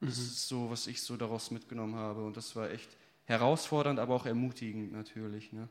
[0.00, 0.24] Das mhm.
[0.24, 2.90] ist so, was ich so daraus mitgenommen habe und das war echt
[3.26, 5.52] herausfordernd, aber auch ermutigend natürlich.
[5.52, 5.68] Ne?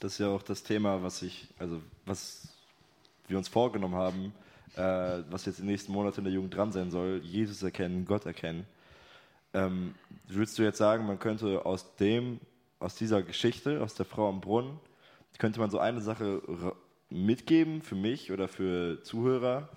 [0.00, 2.48] Das ist ja auch das Thema, was ich, also was
[3.28, 4.32] wir uns vorgenommen haben,
[4.76, 8.04] äh, was jetzt in den nächsten Monaten in der Jugend dran sein soll, Jesus erkennen,
[8.04, 8.66] Gott erkennen.
[9.52, 9.94] Ähm,
[10.26, 12.40] würdest du jetzt sagen, man könnte aus dem,
[12.78, 14.78] aus dieser Geschichte, aus der Frau am Brunnen,
[15.38, 16.42] könnte man so eine Sache
[17.08, 19.68] mitgeben für mich oder für Zuhörer,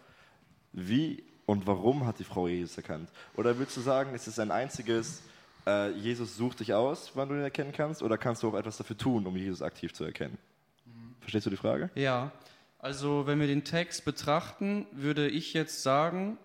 [0.74, 3.10] wie und warum hat die Frau Jesus erkannt?
[3.36, 5.24] Oder würdest du sagen, es ist ein einziges
[5.65, 8.78] äh, Jesus sucht dich aus, wann du ihn erkennen kannst, oder kannst du auch etwas
[8.78, 10.38] dafür tun, um Jesus aktiv zu erkennen?
[10.86, 11.15] Mhm.
[11.19, 11.89] Verstehst du die Frage?
[11.95, 12.32] Ja,
[12.80, 16.38] also wenn wir den Text betrachten, würde ich jetzt sagen,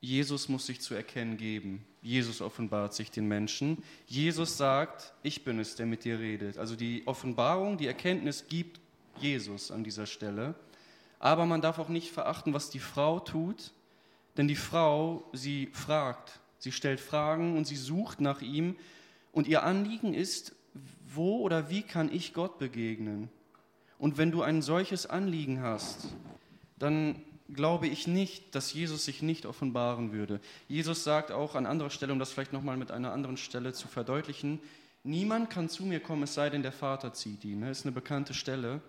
[0.00, 1.86] Jesus muss sich zu erkennen geben.
[2.02, 3.82] Jesus offenbart sich den Menschen.
[4.06, 6.58] Jesus sagt, ich bin es, der mit dir redet.
[6.58, 8.80] Also die Offenbarung, die Erkenntnis gibt
[9.18, 10.54] Jesus an dieser Stelle.
[11.18, 13.72] Aber man darf auch nicht verachten, was die Frau tut,
[14.36, 18.76] denn die Frau, sie fragt, sie stellt Fragen und sie sucht nach ihm.
[19.32, 20.56] Und ihr Anliegen ist,
[21.06, 23.28] wo oder wie kann ich Gott begegnen?
[23.98, 26.08] Und wenn du ein solches Anliegen hast,
[26.78, 27.22] dann
[27.52, 30.40] glaube ich nicht, dass Jesus sich nicht offenbaren würde.
[30.66, 33.86] Jesus sagt auch an anderer Stelle, um das vielleicht nochmal mit einer anderen Stelle zu
[33.86, 34.58] verdeutlichen,
[35.04, 37.60] niemand kann zu mir kommen, es sei denn, der Vater zieht ihn.
[37.60, 37.70] Das ne?
[37.70, 38.80] ist eine bekannte Stelle.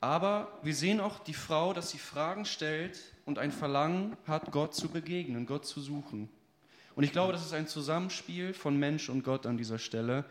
[0.00, 4.74] Aber wir sehen auch die Frau, dass sie Fragen stellt und ein Verlangen hat, Gott
[4.74, 6.28] zu begegnen, Gott zu suchen.
[6.96, 10.24] Und ich glaube, das ist ein Zusammenspiel von Mensch und Gott an dieser Stelle.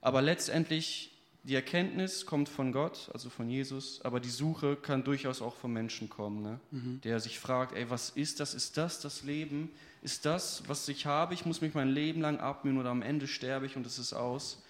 [0.00, 1.12] Aber letztendlich
[1.44, 5.72] die Erkenntnis kommt von Gott, also von Jesus, aber die Suche kann durchaus auch vom
[5.72, 6.60] Menschen kommen, ne?
[6.70, 7.00] mhm.
[7.02, 8.54] der sich fragt, ey, was ist das?
[8.54, 9.70] Ist das das Leben?
[10.02, 11.34] Ist das, was ich habe?
[11.34, 14.12] Ich muss mich mein Leben lang abmühen oder am Ende sterbe ich und es ist
[14.12, 14.62] aus.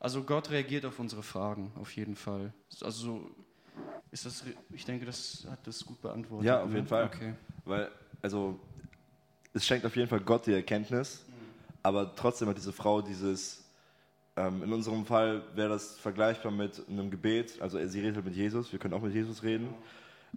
[0.00, 2.52] Also Gott reagiert auf unsere Fragen, auf jeden Fall.
[2.80, 3.30] Also
[4.10, 6.46] ist das, ich denke, das hat das gut beantwortet.
[6.46, 6.76] Ja, auf ne?
[6.76, 7.04] jeden Fall.
[7.04, 7.34] Okay.
[7.64, 7.90] Weil,
[8.22, 8.58] also,
[9.54, 11.24] es schenkt auf jeden Fall Gott die Erkenntnis,
[11.82, 13.64] aber trotzdem hat diese Frau dieses
[14.36, 17.60] ähm, in unserem Fall wäre das vergleichbar mit einem Gebet.
[17.60, 19.68] Also sie redet halt mit Jesus, wir können auch mit Jesus reden.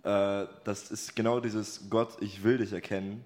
[0.04, 3.26] Äh, das ist genau dieses Gott, ich will dich erkennen.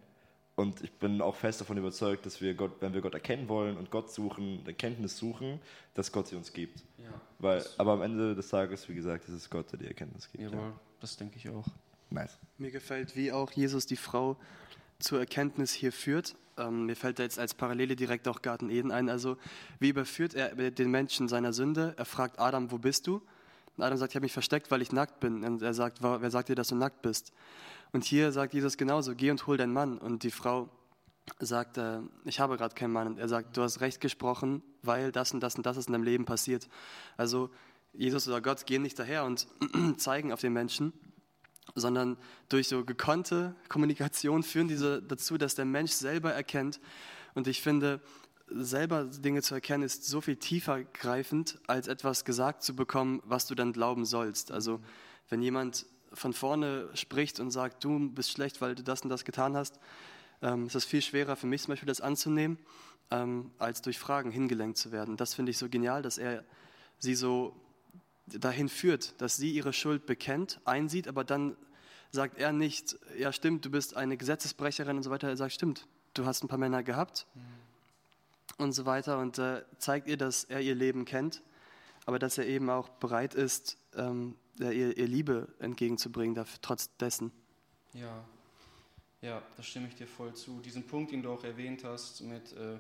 [0.56, 3.78] Und ich bin auch fest davon überzeugt, dass wir Gott, wenn wir Gott erkennen wollen
[3.78, 5.60] und Gott suchen, Erkenntnis suchen,
[5.94, 6.84] dass Gott sie uns gibt.
[6.98, 7.06] Ja,
[7.40, 10.44] Weil, aber am Ende des Tages, wie gesagt, ist es Gott, der die Erkenntnis gibt.
[10.44, 10.80] Jawohl, ja.
[11.00, 11.66] das denke ich auch.
[12.10, 12.38] Nice.
[12.58, 14.38] Mir gefällt, wie auch Jesus die Frau
[15.02, 16.36] zur Erkenntnis hier führt.
[16.58, 19.10] Ähm, mir fällt da jetzt als Parallele direkt auch Garten Eden ein.
[19.10, 19.38] Also,
[19.80, 21.94] wie überführt er den Menschen seiner Sünde?
[21.98, 23.22] Er fragt Adam, wo bist du?
[23.78, 25.44] Und Adam sagt, ich habe mich versteckt, weil ich nackt bin.
[25.44, 27.32] Und er sagt, wer sagt dir, dass du nackt bist?
[27.94, 29.98] Und hier sagt Jesus genauso, geh und hol deinen Mann.
[29.98, 30.70] Und die Frau
[31.40, 33.08] sagt, äh, ich habe gerade keinen Mann.
[33.08, 35.94] Und er sagt, du hast recht gesprochen, weil das und das und das ist in
[35.94, 36.68] deinem Leben passiert.
[37.18, 37.50] Also,
[37.94, 39.48] Jesus oder Gott gehen nicht daher und
[39.98, 40.94] zeigen auf den Menschen,
[41.76, 42.18] sondern
[42.50, 46.80] durch so gekonnte Kommunikation führen diese dazu, dass der Mensch selber erkennt.
[47.34, 48.02] Und ich finde,
[48.48, 53.48] selber Dinge zu erkennen, ist so viel tiefer greifend, als etwas gesagt zu bekommen, was
[53.48, 54.52] du dann glauben sollst.
[54.52, 54.82] Also
[55.30, 59.24] wenn jemand von vorne spricht und sagt, du bist schlecht, weil du das und das
[59.24, 59.80] getan hast,
[60.42, 62.58] ähm, ist es viel schwerer für mich zum Beispiel das anzunehmen,
[63.12, 65.16] ähm, als durch Fragen hingelenkt zu werden.
[65.16, 66.44] Das finde ich so genial, dass er
[67.00, 67.56] sie so
[68.40, 71.56] dahin führt, dass sie ihre Schuld bekennt, einsieht, aber dann
[72.12, 75.30] sagt er nicht, ja stimmt, du bist eine Gesetzesbrecherin und so weiter.
[75.30, 78.64] Er sagt, stimmt, du hast ein paar Männer gehabt mhm.
[78.64, 81.42] und so weiter und äh, zeigt ihr, dass er ihr Leben kennt,
[82.06, 87.32] aber dass er eben auch bereit ist, ähm, ihr, ihr, Liebe entgegenzubringen, dafür, trotz dessen.
[87.94, 88.24] Ja.
[89.22, 90.60] ja, da stimme ich dir voll zu.
[90.62, 92.78] Diesen Punkt, den du auch erwähnt hast, mit, äh,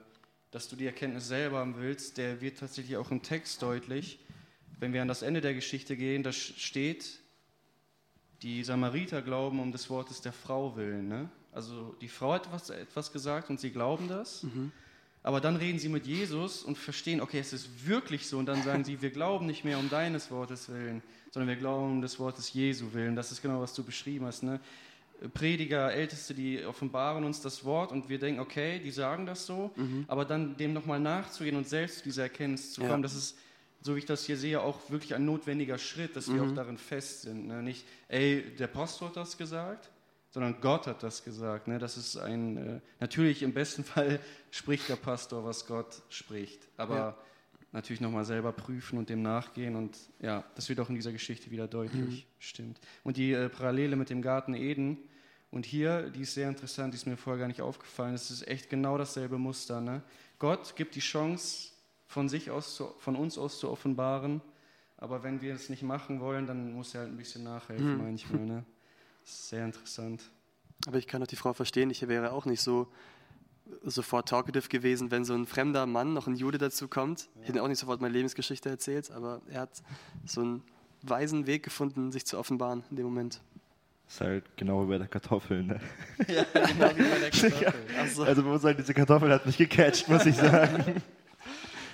[0.51, 4.19] dass du die Erkenntnis selber haben willst, der wird tatsächlich auch im Text deutlich
[4.81, 7.19] wenn wir an das Ende der Geschichte gehen, da steht,
[8.41, 11.07] die Samariter glauben um des Wortes der Frau willen.
[11.07, 11.29] Ne?
[11.51, 14.41] Also die Frau hat etwas, etwas gesagt und sie glauben das.
[14.41, 14.71] Mhm.
[15.21, 18.39] Aber dann reden sie mit Jesus und verstehen, okay, es ist wirklich so.
[18.39, 21.91] Und dann sagen sie, wir glauben nicht mehr um deines Wortes willen, sondern wir glauben
[21.91, 23.15] um des Wortes Jesu willen.
[23.15, 24.41] Das ist genau, was du beschrieben hast.
[24.41, 24.59] Ne?
[25.35, 29.69] Prediger, Älteste, die offenbaren uns das Wort und wir denken, okay, die sagen das so.
[29.75, 30.05] Mhm.
[30.07, 33.01] Aber dann dem nochmal nachzugehen und selbst zu dieser Erkenntnis zu kommen, ja.
[33.01, 33.37] das ist
[33.81, 36.51] so wie ich das hier sehe, auch wirklich ein notwendiger Schritt, dass wir mhm.
[36.51, 37.47] auch darin fest sind.
[37.47, 37.63] Ne?
[37.63, 39.89] Nicht, ey, der Pastor hat das gesagt,
[40.29, 41.67] sondern Gott hat das gesagt.
[41.67, 41.79] Ne?
[41.79, 44.19] Das ist ein, äh, natürlich im besten Fall
[44.51, 47.17] spricht der Pastor, was Gott spricht, aber ja.
[47.71, 51.49] natürlich nochmal selber prüfen und dem nachgehen und ja, das wird auch in dieser Geschichte
[51.51, 52.39] wieder deutlich, mhm.
[52.39, 52.79] stimmt.
[53.03, 54.97] Und die äh, Parallele mit dem Garten Eden,
[55.51, 58.47] und hier, die ist sehr interessant, die ist mir vorher gar nicht aufgefallen, es ist
[58.47, 59.81] echt genau dasselbe Muster.
[59.81, 60.01] Ne?
[60.39, 61.70] Gott gibt die Chance,
[62.11, 64.41] von sich aus, zu, von uns aus zu offenbaren.
[64.97, 68.03] Aber wenn wir es nicht machen wollen, dann muss er halt ein bisschen nachhelfen mhm.
[68.03, 68.45] manchmal.
[68.45, 68.65] Ne?
[69.23, 70.21] Das ist sehr interessant.
[70.87, 72.91] Aber ich kann auch die Frau verstehen, ich wäre auch nicht so
[73.83, 77.21] sofort talkative gewesen, wenn so ein fremder Mann, noch ein Jude dazu kommt.
[77.21, 77.41] Ja.
[77.43, 79.81] Ich hätte auch nicht sofort meine Lebensgeschichte erzählt, aber er hat
[80.25, 80.63] so einen
[81.03, 83.39] weisen Weg gefunden, sich zu offenbaren in dem Moment.
[84.05, 85.79] Das ist halt genau wie bei der Kartoffel, ne?
[86.27, 87.85] Ja, genau wie bei der Kartoffel.
[87.95, 88.25] Ja.
[88.25, 91.01] Also bei uns halt diese Kartoffel hat mich gecatcht, muss ich sagen.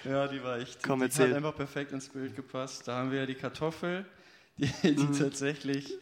[0.07, 0.81] Ja, die war echt.
[0.83, 1.29] Komm, die erzähl.
[1.29, 2.87] hat einfach perfekt ins Bild gepasst.
[2.87, 4.05] Da haben wir ja die Kartoffel,
[4.57, 5.17] die, die mhm.
[5.17, 5.93] tatsächlich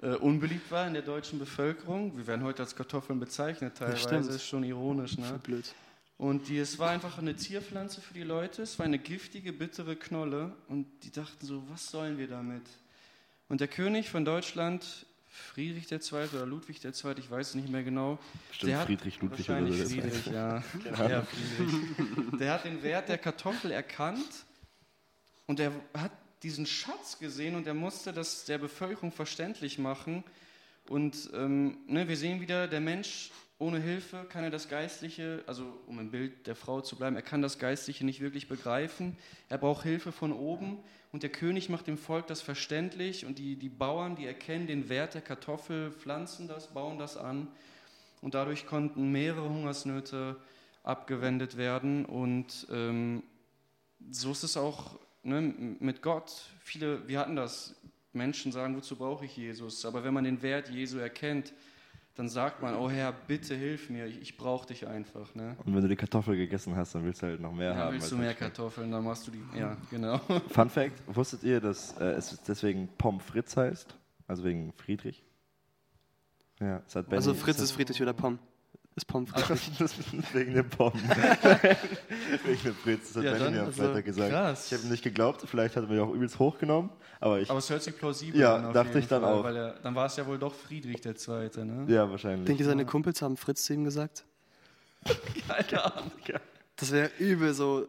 [0.00, 2.16] äh, unbeliebt war in der deutschen Bevölkerung.
[2.16, 4.08] Wir werden heute als Kartoffeln bezeichnet, teilweise.
[4.08, 5.38] Das ist schon ironisch, ne?
[5.42, 5.74] Blöd.
[6.18, 8.62] Und die, es war einfach eine Zierpflanze für die Leute.
[8.62, 10.52] Es war eine giftige, bittere Knolle.
[10.68, 12.62] Und die dachten so, was sollen wir damit?
[13.48, 16.28] Und der König von Deutschland, Friedrich II.
[16.34, 18.18] oder Ludwig II., ich weiß es nicht mehr genau.
[18.52, 19.88] Stimmt, der hat- Friedrich Ludwig oder so.
[19.88, 20.62] Friedrich, ja.
[21.08, 22.38] ja Friedrich.
[22.38, 24.44] Der hat den Wert der Kartoffel erkannt
[25.46, 30.22] und er hat diesen Schatz gesehen und er musste das der Bevölkerung verständlich machen.
[30.88, 33.30] Und ähm, ne, wir sehen wieder, der Mensch
[33.62, 37.22] ohne Hilfe kann er das Geistliche, also um im Bild der Frau zu bleiben, er
[37.22, 39.16] kann das Geistliche nicht wirklich begreifen.
[39.48, 40.78] Er braucht Hilfe von oben
[41.12, 44.88] und der König macht dem Volk das verständlich und die, die Bauern, die erkennen den
[44.88, 47.46] Wert der Kartoffel, pflanzen das, bauen das an
[48.20, 50.36] und dadurch konnten mehrere Hungersnöte
[50.82, 53.22] abgewendet werden und ähm,
[54.10, 56.32] so ist es auch ne, mit Gott.
[56.58, 57.76] Viele, wir hatten das,
[58.12, 59.86] Menschen sagen, wozu brauche ich Jesus?
[59.86, 61.54] Aber wenn man den Wert Jesu erkennt,
[62.14, 65.34] dann sagt man, oh Herr, bitte hilf mir, ich, ich brauche dich einfach.
[65.34, 65.56] Ne?
[65.64, 67.92] Und wenn du die Kartoffel gegessen hast, dann willst du halt noch mehr Ja, haben.
[67.94, 68.40] willst als du mehr schmeckt.
[68.40, 69.42] Kartoffeln, dann machst du die.
[69.58, 70.18] Ja, genau.
[70.48, 73.96] Fun Fact: Wusstet ihr, dass äh, es deswegen Pommes Fritz heißt?
[74.26, 75.22] Also wegen Friedrich?
[76.60, 77.16] Ja, es hat Benny.
[77.16, 78.38] Also Fritz ist Friedrich oder Pom.
[78.94, 79.70] Ist Pom Friedrich.
[79.78, 81.00] das ist wegen dem Pommes.
[82.44, 83.12] wegen dem Fritz.
[83.14, 84.30] Das hat Ja, mir am also, Freitag gesagt.
[84.30, 84.70] krass.
[84.70, 85.42] Ich habe nicht geglaubt.
[85.46, 86.90] Vielleicht hat er mir auch übelst hochgenommen.
[87.18, 87.48] Aber ich.
[87.48, 88.66] Aber es hört sich plausibel Ja, an.
[88.66, 89.44] auf dachte jeden ich dann Fall, auch.
[89.44, 91.64] Weil er, dann war es ja wohl doch Friedrich der Zweite.
[91.64, 91.90] Ne?
[91.92, 92.44] ja, wahrscheinlich.
[92.46, 94.24] Denkt ihr, seine Kumpels haben Fritz zu ihm gesagt?
[95.48, 96.12] Keine Ahnung.
[96.76, 97.86] Das wäre übel so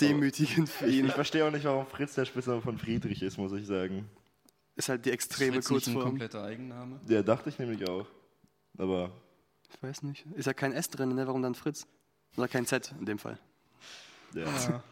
[0.00, 1.06] demütigend für ich, ihn.
[1.06, 4.08] ich verstehe auch nicht, warum Fritz der Spitzname von Friedrich ist, muss ich sagen.
[4.74, 6.10] Ist halt die extreme Fritz nicht ein Kurzform.
[6.10, 7.00] kompletter Eigenname.
[7.08, 8.06] Ja, dachte ich nämlich auch.
[8.78, 9.10] Aber
[9.74, 10.24] Ich weiß nicht.
[10.36, 11.26] Ist ja kein S drin, ne?
[11.26, 11.86] Warum dann Fritz?
[12.36, 13.38] Oder kein Z in dem Fall.
[14.34, 14.42] ja.
[14.44, 14.82] Ja.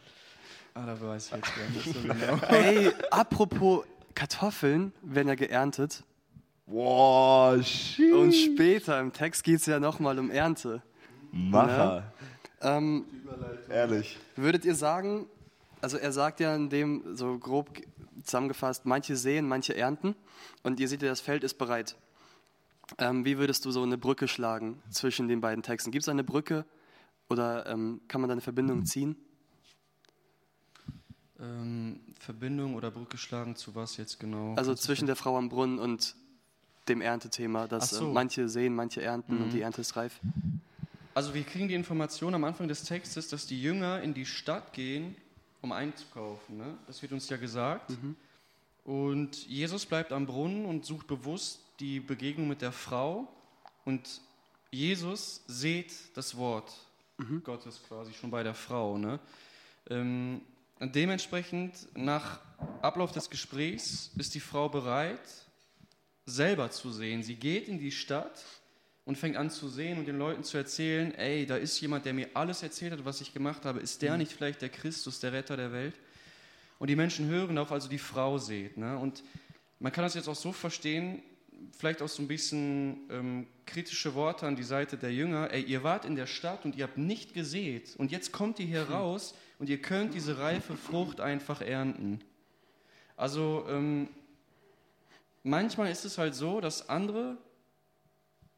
[0.77, 2.37] Ah, da weiß ich jetzt gar nicht so genau.
[2.49, 3.85] Ey, apropos
[4.17, 6.03] Kartoffeln werden ja geerntet.
[6.67, 8.13] Wow, shit.
[8.13, 10.83] Und später im Text geht es ja nochmal um Ernte.
[11.31, 12.13] Macher.
[12.61, 13.05] Ähm,
[13.69, 14.19] Ehrlich.
[14.37, 15.27] würdet ihr sagen,
[15.81, 17.85] also er sagt ja in dem so grob ge-
[18.25, 20.17] zusammengefasst, manche säen, manche ernten
[20.63, 21.95] und ihr seht ja, das Feld ist bereit.
[22.99, 25.91] Ähm, wie würdest du so eine Brücke schlagen zwischen den beiden Texten?
[25.91, 26.65] Gibt es eine Brücke
[27.29, 29.17] oder ähm, kann man da eine Verbindung ziehen?
[31.41, 34.55] Ähm, Verbindung oder Brücke schlagen zu was jetzt genau?
[34.55, 36.15] Also zwischen der Frau am Brunnen und
[36.89, 38.09] dem Erntethema, dass so.
[38.09, 40.21] äh, manche säen, manche ernten und die Ernte ist reif.
[41.15, 44.73] Also wir kriegen die Information am Anfang des Textes, dass die Jünger in die Stadt
[44.73, 45.17] gehen,
[45.63, 46.59] um einzukaufen.
[46.59, 46.77] Ne?
[46.87, 47.93] Das wird uns ja gesagt.
[48.85, 53.29] Und Jesus bleibt am Brunnen und sucht bewusst die Begegnung mit der Frau.
[53.85, 54.21] Und
[54.71, 56.73] Jesus seht das Wort
[57.45, 58.99] Gottes quasi schon bei der Frau.
[58.99, 59.21] Ne?
[59.89, 60.41] Ähm,
[60.81, 62.41] dementsprechend, nach
[62.83, 65.21] Ablauf des Gesprächs, ist die Frau bereit,
[66.27, 67.23] selber zu sehen.
[67.23, 68.45] Sie geht in die Stadt
[69.05, 72.15] und fängt an zu sehen und den Leuten zu erzählen, ey, da ist jemand, der
[72.15, 73.81] mir alles erzählt hat, was ich gemacht habe.
[73.81, 75.95] Ist der nicht vielleicht der Christus, der Retter der Welt?
[76.79, 78.77] Und die Menschen hören auf, also die Frau seht.
[78.77, 78.99] Ne?
[78.99, 79.23] Und
[79.79, 81.23] man kann das jetzt auch so verstehen,
[81.77, 85.51] vielleicht auch so ein bisschen ähm, kritische Worte an die Seite der Jünger.
[85.51, 87.95] Ey, ihr wart in der Stadt und ihr habt nicht gesät.
[87.97, 92.21] Und jetzt kommt ihr hier raus und ihr könnt diese reife Frucht einfach ernten.
[93.17, 94.09] Also ähm,
[95.43, 97.37] manchmal ist es halt so, dass andere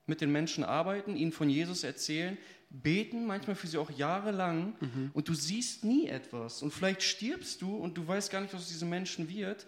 [0.06, 2.38] mit den Menschen arbeiten, ihnen von Jesus erzählen,
[2.70, 4.74] beten, manchmal für sie auch jahrelang
[5.14, 6.62] und du siehst nie etwas.
[6.62, 9.66] Und vielleicht stirbst du und du weißt gar nicht, was aus diesem Menschen wird.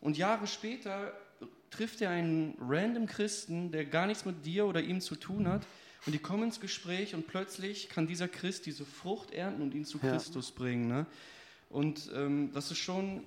[0.00, 1.12] Und Jahre später
[1.76, 5.66] trifft er einen random Christen, der gar nichts mit dir oder ihm zu tun hat.
[6.06, 9.84] Und die kommen ins Gespräch und plötzlich kann dieser Christ diese Frucht ernten und ihn
[9.84, 10.12] zu Ja.
[10.12, 10.86] Christus bringen.
[10.86, 11.06] Ne?
[11.70, 13.24] Und ähm, das ist schon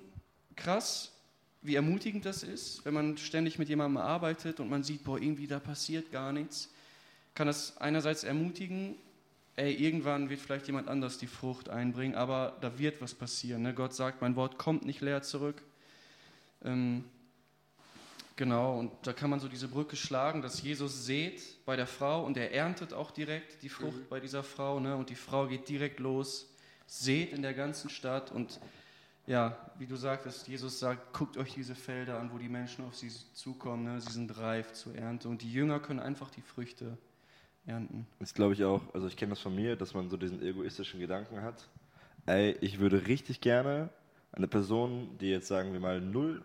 [0.54, 1.12] krass,
[1.60, 5.48] wie ermutigend das ist, wenn man ständig mit jemandem arbeitet und man sieht, boah, irgendwie
[5.48, 6.70] da passiert gar nichts.
[7.34, 8.94] Kann das einerseits ermutigen,
[9.56, 13.62] ey, irgendwann wird vielleicht jemand anders die Frucht einbringen, aber da wird was passieren.
[13.62, 13.74] Ne?
[13.74, 15.62] Gott sagt, mein Wort kommt nicht leer zurück.
[16.64, 17.04] Ähm,
[18.38, 22.24] genau, und da kann man so diese Brücke schlagen, dass Jesus sät bei der Frau
[22.24, 24.80] und er erntet auch direkt die Frucht bei dieser Frau.
[24.80, 24.96] Ne?
[24.96, 26.54] Und die Frau geht direkt los,
[26.86, 28.58] sät in der ganzen Stadt und
[29.26, 32.96] ja, wie du sagtest, Jesus sagt, guckt euch diese Felder an, wo die Menschen auf
[32.96, 33.84] sie zukommen.
[33.84, 34.00] Ne?
[34.00, 36.96] Sie sind reif zur Ernte und die Jünger können einfach die Früchte
[37.66, 38.06] ernten.
[38.20, 38.80] Das glaube ich auch.
[38.94, 41.68] Also ich kenne das von mir, dass man so diesen egoistischen Gedanken hat.
[42.24, 43.90] Ey, ich würde richtig gerne
[44.32, 46.42] eine Person, die jetzt sagen wir mal null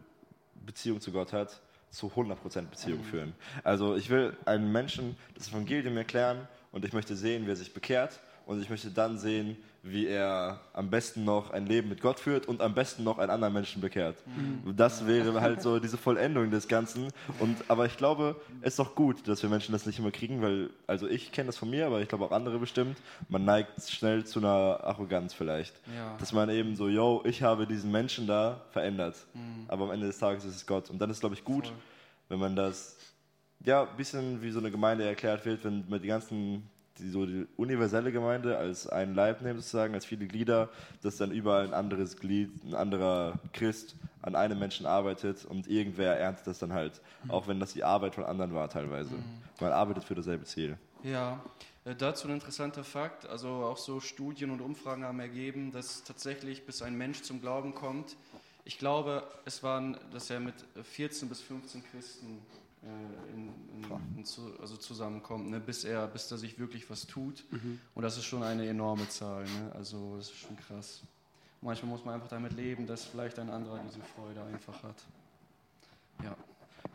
[0.65, 1.61] Beziehung zu Gott hat,
[1.93, 3.33] zu 100% Beziehung führen.
[3.63, 7.73] Also ich will einem Menschen das Evangelium erklären und ich möchte sehen, wie er sich
[7.73, 12.17] bekehrt und ich möchte dann sehen, wie er am besten noch ein Leben mit Gott
[12.17, 14.15] führt und am besten noch einen anderen Menschen bekehrt.
[14.25, 14.75] Mhm.
[14.77, 17.09] Das wäre halt so diese Vollendung des Ganzen.
[17.39, 20.41] Und, aber ich glaube, es ist doch gut, dass wir Menschen das nicht immer kriegen,
[20.41, 23.89] weil, also ich kenne das von mir, aber ich glaube auch andere bestimmt, man neigt
[23.89, 25.75] schnell zu einer Arroganz vielleicht.
[25.93, 26.15] Ja.
[26.17, 29.17] Dass man eben so, yo, ich habe diesen Menschen da verändert.
[29.33, 29.65] Mhm.
[29.67, 30.89] Aber am Ende des Tages ist es Gott.
[30.89, 31.75] Und dann ist glaube ich, gut, Voll.
[32.29, 32.95] wenn man das
[33.65, 37.25] ja, ein bisschen wie so eine Gemeinde erklärt wird, wenn man die ganzen die, so
[37.25, 40.69] die universelle Gemeinde als ein Leib nehmen, sozusagen, als viele Glieder,
[41.01, 46.17] dass dann überall ein anderes Glied, ein anderer Christ an einem Menschen arbeitet und irgendwer
[46.17, 47.31] erntet das dann halt, mhm.
[47.31, 49.15] auch wenn das die Arbeit von anderen war teilweise.
[49.15, 49.23] Mhm.
[49.59, 50.77] Man arbeitet für dasselbe Ziel.
[51.03, 51.43] Ja,
[51.85, 56.65] äh, dazu ein interessanter Fakt, also auch so Studien und Umfragen haben ergeben, dass tatsächlich
[56.65, 58.15] bis ein Mensch zum Glauben kommt,
[58.65, 63.49] ich glaube, es waren, dass er mit 14 bis 15 Christen äh, in,
[63.81, 67.43] in, in zu, also zusammenkommt, ne, bis er, bis da sich wirklich was tut.
[67.51, 67.79] Mhm.
[67.95, 69.43] Und das ist schon eine enorme Zahl.
[69.43, 69.71] Ne?
[69.73, 71.01] Also das ist schon krass.
[71.61, 74.95] Manchmal muss man einfach damit leben, dass vielleicht ein anderer diese Freude einfach hat.
[76.23, 76.35] Ja.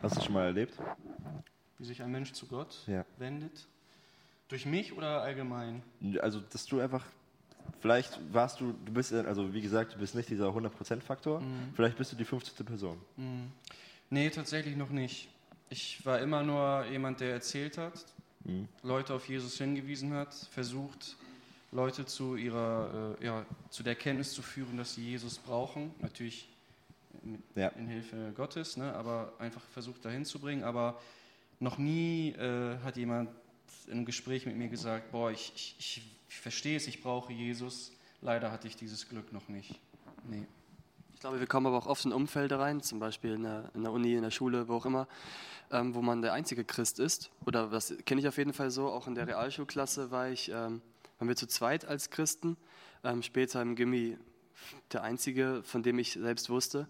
[0.01, 0.73] Hast du schon mal erlebt?
[1.77, 3.03] Wie sich ein Mensch zu Gott ja.
[3.17, 3.67] wendet?
[4.47, 5.81] Durch mich oder allgemein?
[6.21, 7.05] Also, dass du einfach
[7.79, 11.73] vielleicht warst du, du bist, also wie gesagt, du bist nicht dieser 100%-Faktor, mhm.
[11.75, 12.65] vielleicht bist du die 50.
[12.65, 12.97] Person.
[13.17, 13.51] Mhm.
[14.09, 15.29] Nee, tatsächlich noch nicht.
[15.69, 18.05] Ich war immer nur jemand, der erzählt hat,
[18.43, 18.67] mhm.
[18.81, 21.15] Leute auf Jesus hingewiesen hat, versucht,
[21.71, 25.93] Leute zu ihrer, äh, ja, zu der Kenntnis zu führen, dass sie Jesus brauchen.
[26.01, 26.49] Natürlich
[27.21, 27.67] mit, ja.
[27.69, 30.63] in Hilfe Gottes, ne, aber einfach versucht dahin zu bringen.
[30.63, 30.99] Aber
[31.59, 33.29] noch nie äh, hat jemand
[33.87, 37.91] im Gespräch mit mir gesagt, boah, ich, ich, ich, ich verstehe es, ich brauche Jesus.
[38.21, 39.79] Leider hatte ich dieses Glück noch nicht.
[40.27, 40.45] Nee.
[41.19, 43.81] Ich glaube, wir kommen aber auch oft in Umfelder rein, zum Beispiel in der, in
[43.81, 45.05] der Uni, in der Schule, wo auch immer,
[45.69, 47.29] ähm, wo man der einzige Christ ist.
[47.45, 48.87] Oder das kenne ich auf jeden Fall so.
[48.87, 50.81] Auch in der Realschulklasse war ich, ähm,
[51.17, 52.55] waren wir zu zweit als Christen.
[53.03, 54.17] Ähm, später im Gimmi
[54.93, 56.87] der einzige, von dem ich selbst wusste.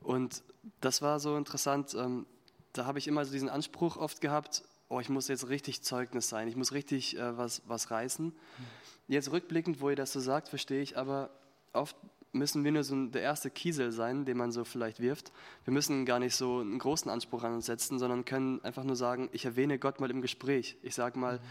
[0.00, 0.42] Und
[0.80, 1.92] das war so interessant.
[1.92, 2.24] Ähm,
[2.72, 6.30] da habe ich immer so diesen Anspruch oft gehabt, oh, ich muss jetzt richtig Zeugnis
[6.30, 8.32] sein, ich muss richtig äh, was, was reißen.
[9.06, 11.28] Jetzt rückblickend, wo ihr das so sagt, verstehe ich, aber
[11.72, 11.96] oft
[12.32, 15.32] müssen wir nur so der erste Kiesel sein, den man so vielleicht wirft.
[15.64, 18.96] Wir müssen gar nicht so einen großen Anspruch an uns setzen, sondern können einfach nur
[18.96, 20.76] sagen, ich erwähne Gott mal im Gespräch.
[20.82, 21.42] Ich sage mal, mhm.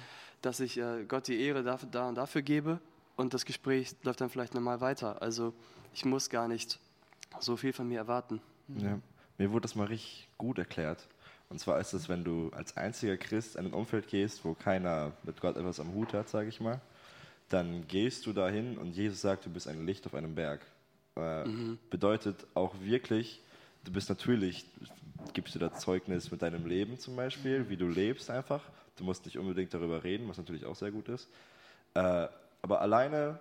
[0.42, 2.80] dass ich äh, Gott die Ehre dafür, da und dafür gebe
[3.18, 5.22] und das Gespräch läuft dann vielleicht nochmal weiter.
[5.22, 5.54] Also
[5.94, 6.80] ich muss gar nicht
[7.40, 8.42] so viel von mir erwarten.
[8.68, 8.80] Mhm.
[8.80, 9.00] Ja.
[9.38, 11.08] Mir wurde das mal richtig gut erklärt.
[11.50, 15.14] Und zwar ist es, wenn du als einziger Christ in ein Umfeld gehst, wo keiner
[15.24, 16.80] mit Gott etwas am Hut hat, sage ich mal,
[17.50, 20.62] dann gehst du dahin und Jesus sagt, du bist ein Licht auf einem Berg.
[21.18, 21.80] Äh, mhm.
[21.90, 23.42] Bedeutet auch wirklich,
[23.84, 24.66] du bist natürlich,
[25.34, 28.62] gibst du da Zeugnis mit deinem Leben zum Beispiel, wie du lebst einfach.
[28.98, 31.28] Du musst nicht unbedingt darüber reden, was natürlich auch sehr gut ist.
[31.96, 32.28] Äh,
[32.62, 33.40] aber alleine,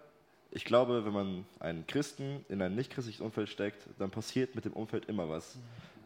[0.51, 4.65] ich glaube, wenn man einen Christen in ein nicht christliches Umfeld steckt, dann passiert mit
[4.65, 5.59] dem Umfeld immer was.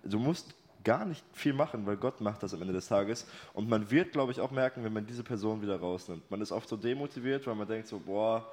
[0.04, 3.26] Du musst gar nicht viel machen, weil Gott macht das am Ende des Tages.
[3.54, 6.30] Und man wird, glaube ich, auch merken, wenn man diese Person wieder rausnimmt.
[6.30, 8.52] Man ist oft so demotiviert, weil man denkt so, boah,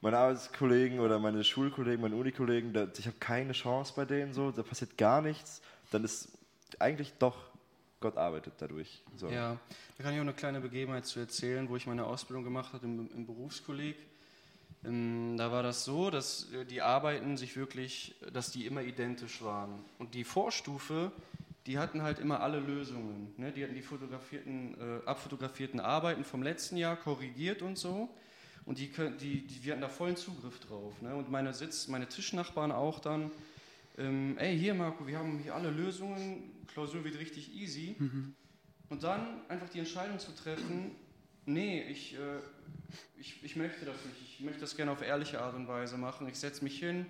[0.00, 4.62] meine Arbeitskollegen oder meine Schulkollegen, meine Unikollegen, ich habe keine Chance bei denen so, da
[4.62, 5.60] passiert gar nichts.
[5.90, 6.28] Dann ist
[6.78, 7.36] eigentlich doch
[8.00, 9.02] Gott arbeitet dadurch.
[9.16, 9.28] So.
[9.28, 9.58] Ja,
[9.98, 12.86] da kann ich auch eine kleine Begebenheit zu erzählen, wo ich meine Ausbildung gemacht habe
[12.86, 13.96] im, im Berufskolleg.
[14.84, 19.42] Ähm, da war das so, dass äh, die Arbeiten sich wirklich, dass die immer identisch
[19.42, 19.84] waren.
[19.98, 21.12] Und die Vorstufe,
[21.66, 23.34] die hatten halt immer alle Lösungen.
[23.36, 23.52] Ne?
[23.52, 28.08] Die hatten die fotografierten, äh, abfotografierten Arbeiten vom letzten Jahr korrigiert und so.
[28.64, 31.00] Und die, die, die, wir hatten da vollen Zugriff drauf.
[31.02, 31.14] Ne?
[31.14, 33.30] Und meine Sitz, meine Tischnachbarn auch dann.
[33.98, 37.96] Ähm, ey, hier Marco, wir haben hier alle Lösungen, Klausur wird richtig easy.
[37.98, 38.34] Mhm.
[38.88, 40.92] Und dann einfach die Entscheidung zu treffen,
[41.46, 42.18] nee, ich, äh,
[43.18, 44.38] ich, ich möchte das nicht.
[44.38, 46.28] Ich möchte das gerne auf ehrliche Art und Weise machen.
[46.28, 47.06] Ich setze mich hin,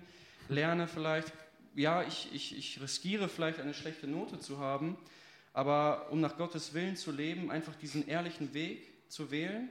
[0.49, 1.31] lerne vielleicht,
[1.75, 4.97] ja, ich, ich, ich riskiere vielleicht eine schlechte Note zu haben,
[5.53, 9.69] aber um nach Gottes Willen zu leben, einfach diesen ehrlichen Weg zu wählen,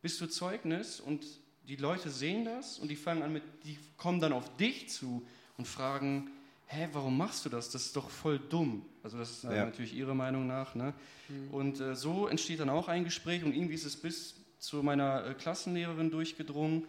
[0.00, 1.24] bist du Zeugnis und
[1.64, 5.26] die Leute sehen das und die fangen an mit, die kommen dann auf dich zu
[5.58, 6.30] und fragen,
[6.66, 7.70] hä, warum machst du das?
[7.70, 8.84] Das ist doch voll dumm.
[9.02, 9.64] Also das ist ja.
[9.64, 10.74] natürlich ihre Meinung nach.
[10.74, 10.94] Ne?
[11.28, 11.50] Mhm.
[11.50, 15.26] Und äh, so entsteht dann auch ein Gespräch und irgendwie ist es bis zu meiner
[15.26, 16.86] äh, Klassenlehrerin durchgedrungen äh,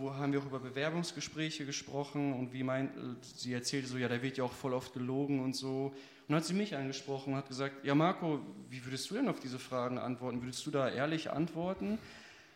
[0.00, 4.08] wo haben wir auch über Bewerbungsgespräche gesprochen und wie meint, äh, sie erzählte so, ja,
[4.08, 5.86] da wird ja auch voll oft gelogen und so.
[5.86, 5.94] Und
[6.28, 8.40] dann hat sie mich angesprochen und hat gesagt, ja Marco,
[8.70, 10.40] wie würdest du denn auf diese Fragen antworten?
[10.42, 11.98] Würdest du da ehrlich antworten?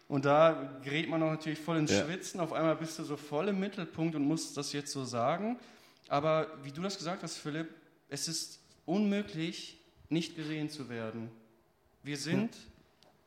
[0.09, 2.05] Und da gerät man auch natürlich voll ins ja.
[2.05, 2.41] Schwitzen.
[2.41, 5.59] Auf einmal bist du so voll im Mittelpunkt und musst das jetzt so sagen.
[6.09, 7.69] Aber wie du das gesagt hast, Philipp,
[8.09, 11.31] es ist unmöglich, nicht gesehen zu werden.
[12.05, 12.57] Wir sind,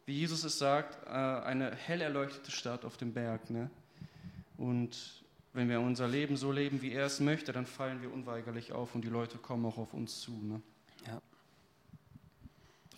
[0.06, 3.50] wie Jesus es sagt, äh, eine hell erleuchtete Stadt auf dem Berg.
[3.50, 3.70] Ne?
[4.60, 8.74] Und wenn wir unser Leben so leben, wie er es möchte, dann fallen wir unweigerlich
[8.74, 10.32] auf und die Leute kommen auch auf uns zu.
[10.34, 10.62] Ne?
[11.08, 11.22] Ja.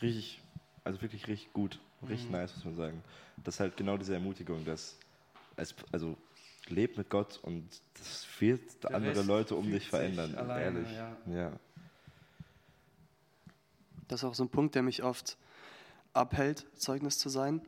[0.02, 0.42] Richtig,
[0.84, 1.80] also wirklich richtig gut.
[2.02, 2.32] Richtig Mhm.
[2.38, 3.04] nice, muss man sagen.
[3.44, 4.98] Das ist halt genau diese Ermutigung, dass
[5.56, 6.18] es, also
[6.68, 10.34] lebt mit Gott und das wird Der andere Rest Leute um dich verändern.
[10.36, 10.92] alleine, ehrlich.
[10.94, 11.18] ja.
[11.28, 11.60] ja.
[14.08, 15.38] Das ist auch so ein Punkt, der mich oft
[16.14, 17.62] abhält, Zeugnis zu sein.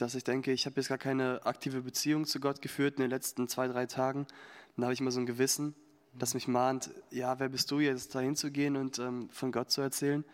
[0.00, 3.10] Dass ich denke, ich habe jetzt gar keine aktive Beziehung zu Gott geführt in den
[3.10, 4.26] letzten zwei, drei Tagen.
[4.74, 5.74] Dann habe ich immer so ein Gewissen,
[6.18, 9.70] das mich mahnt, ja, wer bist du jetzt, dahin zu gehen und ähm, von Gott
[9.70, 10.24] zu erzählen?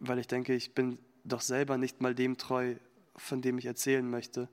[0.00, 2.74] Weil ich denke, ich bin doch selber nicht mal dem treu,
[3.16, 4.50] von dem ich erzählen möchte.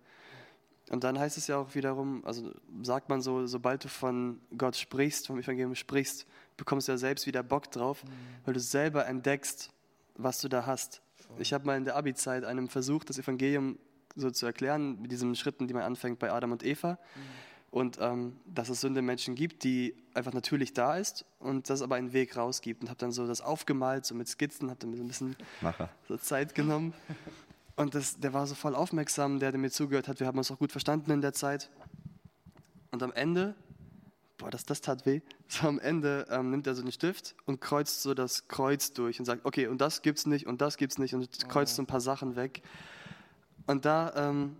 [0.90, 2.54] Und dann heißt es ja auch wiederum, also
[2.84, 7.28] sagt man so, sobald du von Gott sprichst, vom Evangelium sprichst, bekommst du ja selbst
[7.28, 8.06] wieder Bock drauf,
[8.46, 9.72] weil du selber entdeckst,
[10.16, 11.02] was du da hast.
[11.38, 13.78] Ich habe mal in der Abi-Zeit einem versucht, das Evangelium
[14.16, 16.98] so zu erklären, mit diesen Schritten, die man anfängt bei Adam und Eva.
[17.72, 21.82] Und ähm, dass es Sünde Menschen gibt, die einfach natürlich da ist und dass es
[21.82, 22.82] aber einen Weg raus gibt.
[22.82, 25.36] Und habe dann so das aufgemalt, so mit Skizzen, habe dann mir so ein bisschen
[25.60, 25.90] Macher.
[26.08, 26.94] so Zeit genommen.
[27.76, 30.22] Und das, der war so voll aufmerksam, der, der mir zugehört hat.
[30.22, 31.70] Wir haben uns auch gut verstanden in der Zeit.
[32.92, 33.56] Und am Ende,
[34.38, 37.60] boah, das, das tat weh, so am Ende ähm, nimmt er so einen Stift und
[37.60, 40.98] kreuzt so das Kreuz durch und sagt, okay, und das gibt's nicht und das gibt's
[40.98, 42.62] nicht und kreuzt so ein paar Sachen weg.
[43.68, 44.56] Und da, ähm,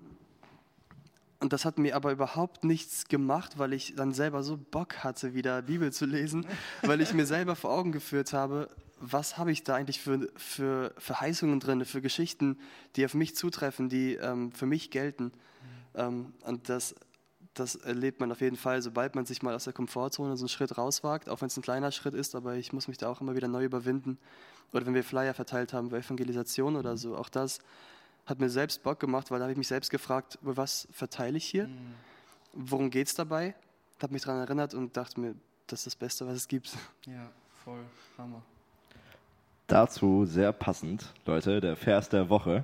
[1.40, 5.34] und das hat mir aber überhaupt nichts gemacht, weil ich dann selber so Bock hatte,
[5.34, 6.48] wieder Bibel zu lesen,
[6.82, 10.94] weil ich mir selber vor Augen geführt habe, was habe ich da eigentlich für, für
[10.98, 12.58] Verheißungen drin, für Geschichten,
[12.96, 15.32] die auf mich zutreffen, die ähm, für mich gelten.
[15.96, 16.96] Ähm, und das,
[17.54, 20.50] das erlebt man auf jeden Fall, sobald man sich mal aus der Komfortzone so einen
[20.50, 23.22] Schritt rauswagt, auch wenn es ein kleiner Schritt ist, aber ich muss mich da auch
[23.22, 24.18] immer wieder neu überwinden.
[24.74, 27.60] Oder wenn wir Flyer verteilt haben für Evangelisation oder so, auch das
[28.26, 31.38] hat mir selbst Bock gemacht, weil da habe ich mich selbst gefragt, über was verteile
[31.38, 31.70] ich hier?
[32.54, 33.54] Worum geht es dabei?
[34.02, 35.36] Habe mich daran erinnert und dachte mir,
[35.68, 36.72] das ist das Beste, was es gibt.
[37.06, 37.30] Ja,
[37.64, 37.84] voll.
[38.18, 38.42] Hammer.
[39.68, 42.64] Dazu sehr passend, Leute, der Vers der Woche.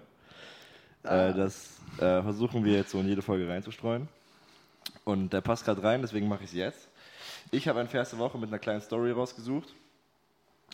[1.04, 4.08] Äh, das äh, versuchen wir jetzt so in jede Folge reinzustreuen.
[5.04, 6.90] Und der passt gerade rein, deswegen mache ich es jetzt.
[7.50, 9.74] Ich habe einen Vers der Woche mit einer kleinen Story rausgesucht.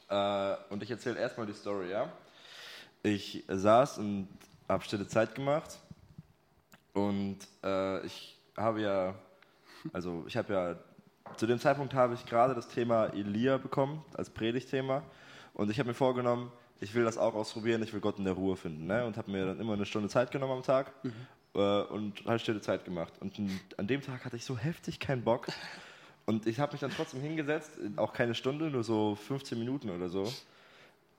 [0.10, 2.12] Äh, und ich erzähle erstmal die Story, ja?
[3.04, 4.28] Ich saß und
[4.68, 5.80] habe stille Zeit gemacht.
[6.93, 9.15] Und äh, ich habe ja,
[9.93, 10.76] also ich habe ja,
[11.36, 15.03] zu dem Zeitpunkt habe ich gerade das Thema Elia bekommen als Predigtthema.
[15.53, 18.34] Und ich habe mir vorgenommen, ich will das auch ausprobieren, ich will Gott in der
[18.34, 18.88] Ruhe finden.
[18.88, 19.05] Ne?
[19.05, 20.91] Und habe mir dann immer eine Stunde Zeit genommen am Tag
[21.55, 23.13] äh, und halt stille Zeit gemacht.
[23.20, 23.39] Und
[23.78, 25.47] an dem Tag hatte ich so heftig keinen Bock.
[26.26, 30.09] Und ich habe mich dann trotzdem hingesetzt, auch keine Stunde, nur so 15 Minuten oder
[30.09, 30.32] so.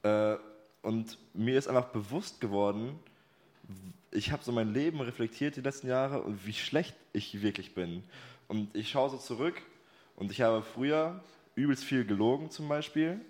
[0.02, 0.36] Äh,
[0.82, 2.98] und mir ist einfach bewusst geworden,
[4.10, 8.02] ich habe so mein Leben reflektiert die letzten Jahre und wie schlecht ich wirklich bin.
[8.46, 9.60] Und ich schaue so zurück
[10.16, 11.22] und ich habe früher
[11.54, 13.20] übelst viel gelogen zum Beispiel.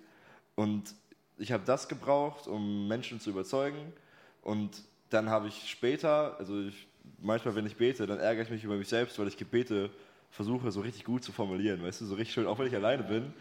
[0.55, 0.93] Und
[1.37, 3.93] ich habe das gebraucht, um Menschen zu überzeugen.
[4.41, 6.87] Und dann habe ich später, also ich,
[7.21, 9.89] manchmal, wenn ich bete, dann ärgere ich mich über mich selbst, weil ich Gebete
[10.31, 11.81] versuche, so richtig gut zu formulieren.
[11.83, 13.33] Weißt du, so richtig schön, auch wenn ich alleine bin.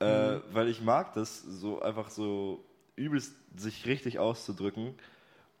[0.00, 2.64] Äh, weil ich mag das, so einfach so
[2.94, 4.94] übelst sich richtig auszudrücken.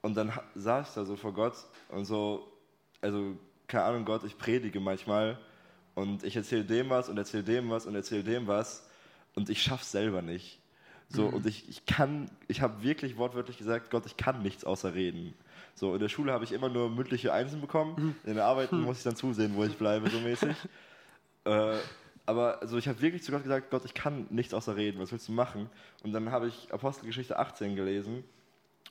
[0.02, 1.54] Und dann saß ich da so vor Gott
[1.88, 2.52] und so,
[3.00, 3.36] also
[3.66, 5.38] keine Ahnung, Gott, ich predige manchmal
[5.94, 8.88] und ich erzähle dem was und erzähle dem was und erzähle dem was
[9.34, 10.60] und ich schaff's selber nicht.
[11.10, 14.92] So, und ich, ich kann, ich habe wirklich wortwörtlich gesagt, Gott, ich kann nichts außer
[14.94, 15.32] reden.
[15.74, 18.98] So, in der Schule habe ich immer nur mündliche Einsen bekommen, in den Arbeiten muss
[18.98, 20.54] ich dann zusehen, wo ich bleibe, so mäßig.
[21.44, 21.76] äh,
[22.26, 25.10] aber also ich habe wirklich zu Gott gesagt, Gott, ich kann nichts außer reden, was
[25.10, 25.70] willst du machen?
[26.02, 28.22] Und dann habe ich Apostelgeschichte 18 gelesen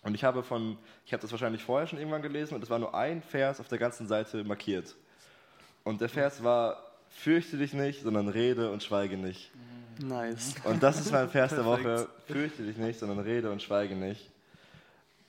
[0.04, 2.80] und ich habe von, ich habe das wahrscheinlich vorher schon irgendwann gelesen und es war
[2.80, 4.96] nur ein Vers auf der ganzen Seite markiert.
[5.84, 9.52] Und der Vers war, fürchte dich nicht, sondern rede und schweige nicht.
[10.00, 10.56] Nice.
[10.64, 11.66] Und das ist mein Vers der.
[11.66, 14.30] Woche, fürchte dich nicht, sondern rede und schweige nicht.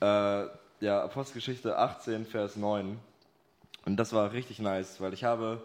[0.00, 0.46] Äh,
[0.80, 2.98] ja, Apostelgeschichte 18, Vers 9.
[3.86, 5.62] Und das war richtig nice, weil ich habe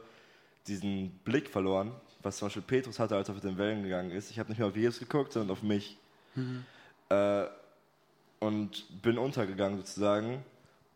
[0.68, 1.92] diesen Blick verloren,
[2.22, 4.32] was zum Beispiel Petrus hatte, als er auf den Wellen gegangen ist.
[4.32, 5.98] Ich habe nicht mehr auf Jesus geguckt, sondern auf mich.
[7.10, 7.46] Äh,
[8.44, 10.44] und bin untergegangen sozusagen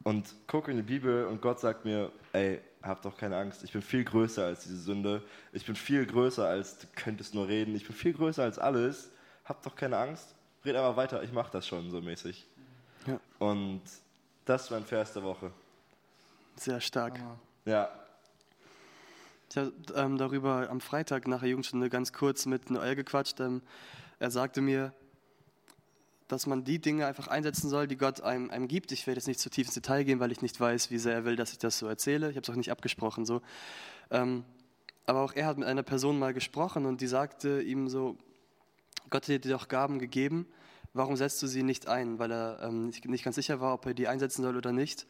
[0.04, 3.72] und gucke in die Bibel und Gott sagt mir, ey, hab doch keine Angst, ich
[3.72, 5.24] bin viel größer als diese Sünde,
[5.54, 9.12] ich bin viel größer als du könntest nur reden, ich bin viel größer als alles,
[9.45, 10.36] hab doch keine Angst,
[10.66, 12.45] red einfach weiter, ich mach das schon so mäßig.
[13.06, 13.20] Ja.
[13.39, 13.82] Und
[14.43, 15.52] das war ein Vers der Woche.
[16.58, 17.20] Sehr stark.
[17.20, 17.39] Hammer.
[17.66, 17.89] Ja,
[19.50, 23.39] Ich habe ähm, darüber am Freitag nach der Jugendstunde ganz kurz mit Noel gequatscht.
[23.39, 23.62] Ähm,
[24.20, 24.91] er sagte mir,
[26.28, 28.91] dass man die Dinge einfach einsetzen soll, die Gott einem, einem gibt.
[28.91, 31.13] Ich werde jetzt nicht zu tief ins Detail gehen, weil ich nicht weiß, wie sehr
[31.13, 32.30] er will, dass ich das so erzähle.
[32.30, 33.41] Ich habe es auch nicht abgesprochen so.
[34.11, 34.43] Ähm,
[35.05, 38.17] aber auch er hat mit einer Person mal gesprochen und die sagte ihm so,
[39.09, 40.45] Gott hat dir doch Gaben gegeben,
[40.93, 42.19] warum setzt du sie nicht ein?
[42.19, 45.07] Weil er ähm, nicht ganz sicher war, ob er die einsetzen soll oder nicht.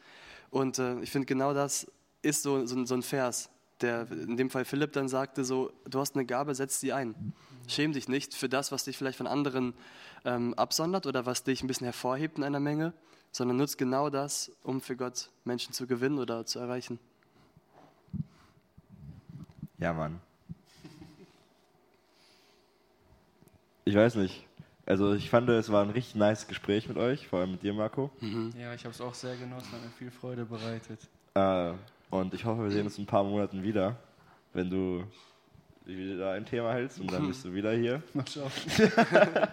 [0.50, 1.90] Und äh, ich finde, genau das
[2.22, 3.50] ist so, so, so, ein Vers,
[3.80, 7.32] der in dem Fall Philipp dann sagte so, du hast eine Gabe, setz sie ein.
[7.66, 9.74] Schäm dich nicht für das, was dich vielleicht von anderen
[10.24, 12.92] ähm, absondert oder was dich ein bisschen hervorhebt in einer Menge,
[13.30, 16.98] sondern nutz genau das, um für Gott Menschen zu gewinnen oder zu erreichen.
[19.78, 20.20] Ja, Mann.
[23.84, 24.46] Ich weiß nicht.
[24.86, 27.74] Also ich fand, es war ein richtig nice Gespräch mit euch, vor allem mit dir,
[27.74, 28.10] Marco.
[28.20, 28.52] Mhm.
[28.58, 31.00] Ja, ich habe es auch sehr genossen, hat mir viel Freude bereitet.
[31.34, 31.74] Äh,
[32.10, 33.96] und ich hoffe, wir sehen uns in ein paar Monaten wieder,
[34.52, 35.04] wenn du
[35.84, 38.02] wieder ein Thema hältst und dann bist du wieder hier.
[38.14, 38.50] Mal schauen.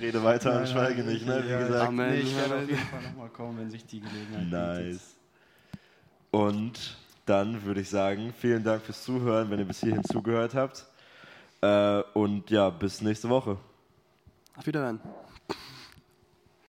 [0.00, 1.42] Rede weiter und schweige nicht, ne?
[1.44, 1.88] Wie gesagt.
[1.88, 2.10] Amen.
[2.10, 4.92] Nee, ich werde auf jeden Fall nochmal kommen, wenn sich die Gelegenheit bietet.
[4.92, 5.16] Nice.
[6.30, 10.84] Und dann würde ich sagen, vielen Dank fürs Zuhören, wenn ihr bis hierhin zugehört habt.
[11.60, 13.56] Äh, und ja, bis nächste Woche.
[14.56, 15.00] Auf Wiederhören.